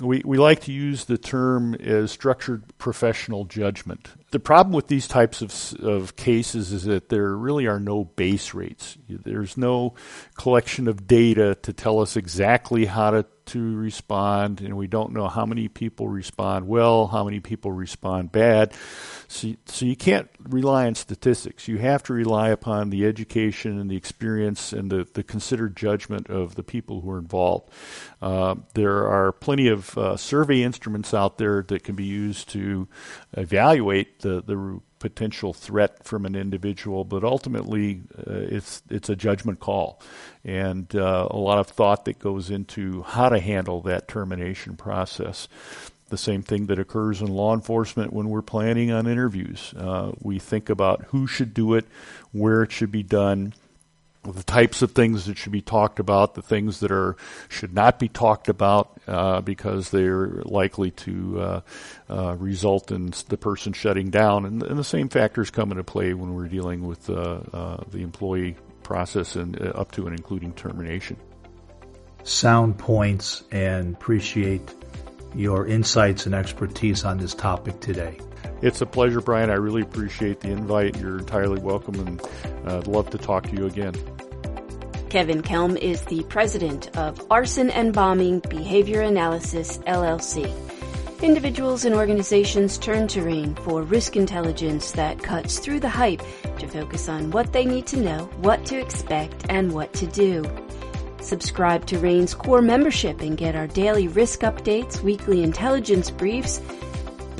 we, 0.01 0.21
we 0.25 0.37
like 0.37 0.61
to 0.61 0.71
use 0.71 1.05
the 1.05 1.17
term 1.17 1.75
as 1.75 2.11
structured 2.11 2.63
professional 2.77 3.45
judgment. 3.45 4.09
The 4.31 4.39
problem 4.39 4.73
with 4.73 4.87
these 4.87 5.07
types 5.07 5.41
of, 5.41 5.83
of 5.83 6.15
cases 6.15 6.71
is 6.71 6.85
that 6.85 7.09
there 7.09 7.35
really 7.35 7.67
are 7.67 7.79
no 7.79 8.05
base 8.05 8.53
rates. 8.53 8.97
There's 9.07 9.57
no 9.57 9.93
collection 10.35 10.87
of 10.87 11.05
data 11.07 11.55
to 11.63 11.73
tell 11.73 11.99
us 11.99 12.15
exactly 12.15 12.85
how 12.85 13.11
to 13.11 13.25
to 13.47 13.75
respond, 13.75 14.61
and 14.61 14.77
we 14.77 14.87
don't 14.87 15.13
know 15.13 15.27
how 15.27 15.45
many 15.45 15.67
people 15.67 16.07
respond 16.07 16.67
well, 16.67 17.07
how 17.07 17.23
many 17.23 17.39
people 17.39 17.71
respond 17.71 18.31
bad. 18.31 18.73
So, 19.27 19.55
so 19.65 19.85
you 19.85 19.95
can't 19.95 20.29
rely 20.39 20.87
on 20.87 20.95
statistics. 20.95 21.67
You 21.67 21.77
have 21.77 22.03
to 22.03 22.13
rely 22.13 22.49
upon 22.49 22.89
the 22.89 23.05
education 23.05 23.79
and 23.79 23.89
the 23.89 23.95
experience 23.95 24.73
and 24.73 24.91
the, 24.91 25.07
the 25.13 25.23
considered 25.23 25.75
judgment 25.75 26.29
of 26.29 26.55
the 26.55 26.63
people 26.63 27.01
who 27.01 27.11
are 27.11 27.19
involved. 27.19 27.71
Uh, 28.21 28.55
there 28.73 29.07
are 29.07 29.31
plenty 29.31 29.67
of 29.67 29.97
uh, 29.97 30.17
survey 30.17 30.63
instruments 30.63 31.13
out 31.13 31.37
there 31.37 31.63
that 31.63 31.83
can 31.83 31.95
be 31.95 32.05
used 32.05 32.49
to 32.49 32.87
evaluate 33.33 34.19
the, 34.19 34.41
the 34.41 34.81
potential 35.01 35.51
threat 35.51 36.03
from 36.05 36.25
an 36.25 36.35
individual, 36.35 37.03
but 37.03 37.23
ultimately 37.23 38.03
uh, 38.17 38.31
it's 38.31 38.83
it's 38.89 39.09
a 39.09 39.15
judgment 39.15 39.59
call, 39.59 39.99
and 40.45 40.95
uh, 40.95 41.27
a 41.29 41.37
lot 41.37 41.57
of 41.57 41.67
thought 41.67 42.05
that 42.05 42.19
goes 42.19 42.49
into 42.49 43.01
how 43.01 43.27
to 43.27 43.39
handle 43.39 43.81
that 43.81 44.07
termination 44.07 44.77
process. 44.77 45.49
The 46.09 46.17
same 46.17 46.43
thing 46.43 46.67
that 46.67 46.77
occurs 46.77 47.21
in 47.21 47.27
law 47.27 47.53
enforcement 47.53 48.13
when 48.13 48.29
we're 48.29 48.41
planning 48.41 48.91
on 48.91 49.07
interviews. 49.07 49.73
Uh, 49.75 50.11
we 50.21 50.39
think 50.39 50.69
about 50.69 51.05
who 51.07 51.25
should 51.25 51.53
do 51.53 51.73
it, 51.73 51.85
where 52.31 52.63
it 52.63 52.71
should 52.71 52.91
be 52.91 53.03
done, 53.03 53.53
the 54.23 54.43
types 54.43 54.81
of 54.81 54.91
things 54.91 55.25
that 55.25 55.37
should 55.37 55.51
be 55.51 55.61
talked 55.61 55.99
about, 55.99 56.35
the 56.35 56.41
things 56.41 56.81
that 56.81 56.91
are 56.91 57.15
should 57.49 57.73
not 57.73 57.97
be 57.97 58.07
talked 58.07 58.49
about 58.49 58.99
uh, 59.07 59.41
because 59.41 59.89
they're 59.89 60.41
likely 60.45 60.91
to 60.91 61.41
uh, 61.41 61.61
uh, 62.09 62.35
result 62.37 62.91
in 62.91 63.13
the 63.29 63.37
person 63.37 63.73
shutting 63.73 64.09
down, 64.09 64.45
and, 64.45 64.61
and, 64.61 64.77
the 64.77 64.83
same 64.83 65.09
factors 65.09 65.49
come 65.49 65.71
into 65.71 65.83
play 65.83 66.13
when 66.13 66.35
we're 66.35 66.47
dealing 66.47 66.85
with 66.85 67.09
uh, 67.09 67.39
uh, 67.53 67.83
the 67.89 68.03
employee 68.03 68.55
process 68.83 69.35
and 69.35 69.59
uh, 69.59 69.69
up 69.69 69.91
to 69.91 70.05
and 70.05 70.15
including 70.15 70.53
termination. 70.53 71.17
Sound 72.23 72.77
points 72.77 73.43
and 73.51 73.95
appreciate 73.95 74.75
your 75.33 75.65
insights 75.65 76.27
and 76.27 76.35
expertise 76.35 77.03
on 77.03 77.17
this 77.17 77.33
topic 77.33 77.79
today. 77.79 78.19
It's 78.61 78.81
a 78.81 78.85
pleasure, 78.85 79.21
Brian. 79.21 79.49
I 79.49 79.55
really 79.55 79.81
appreciate 79.81 80.41
the 80.41 80.49
invite. 80.49 80.97
You're 80.97 81.19
entirely 81.19 81.59
welcome, 81.59 81.95
and 81.95 82.21
uh, 82.67 82.77
I'd 82.77 82.87
love 82.87 83.09
to 83.09 83.17
talk 83.17 83.47
to 83.49 83.55
you 83.55 83.65
again. 83.65 83.95
Kevin 85.09 85.41
Kelm 85.41 85.77
is 85.77 86.03
the 86.03 86.23
president 86.23 86.95
of 86.95 87.25
Arson 87.31 87.69
and 87.71 87.91
Bombing 87.91 88.39
Behavior 88.39 89.01
Analysis 89.01 89.79
LLC. 89.79 90.49
Individuals 91.21 91.85
and 91.85 91.93
organizations 91.93 92.77
turn 92.77 93.07
to 93.09 93.21
RANE 93.21 93.55
for 93.55 93.83
risk 93.83 94.15
intelligence 94.15 94.91
that 94.93 95.21
cuts 95.21 95.59
through 95.59 95.79
the 95.79 95.89
hype 95.89 96.21
to 96.59 96.67
focus 96.67 97.09
on 97.09 97.29
what 97.31 97.53
they 97.53 97.65
need 97.65 97.85
to 97.87 97.97
know, 97.97 98.25
what 98.37 98.65
to 98.65 98.79
expect, 98.79 99.45
and 99.49 99.71
what 99.71 99.91
to 99.93 100.07
do. 100.07 100.43
Subscribe 101.19 101.85
to 101.87 101.99
RANE's 101.99 102.33
core 102.33 102.61
membership 102.61 103.21
and 103.21 103.37
get 103.37 103.55
our 103.55 103.67
daily 103.67 104.07
risk 104.07 104.41
updates, 104.41 105.01
weekly 105.01 105.43
intelligence 105.43 106.09
briefs, 106.09 106.59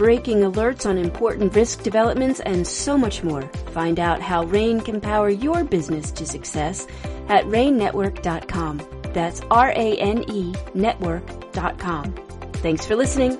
breaking 0.01 0.39
alerts 0.39 0.87
on 0.87 0.97
important 0.97 1.55
risk 1.55 1.83
developments, 1.83 2.39
and 2.39 2.65
so 2.65 2.97
much 2.97 3.21
more. 3.21 3.43
Find 3.71 3.99
out 3.99 4.19
how 4.19 4.45
RANE 4.45 4.81
can 4.81 4.99
power 4.99 5.29
your 5.29 5.63
business 5.63 6.09
to 6.13 6.25
success 6.25 6.87
at 7.29 7.45
RANEnetwork.com. 7.45 8.81
That's 9.13 9.41
R 9.51 9.69
A 9.69 9.97
N 9.97 10.25
E 10.27 10.55
network.com. 10.73 12.15
Thanks 12.63 12.83
for 12.83 12.95
listening. 12.95 13.37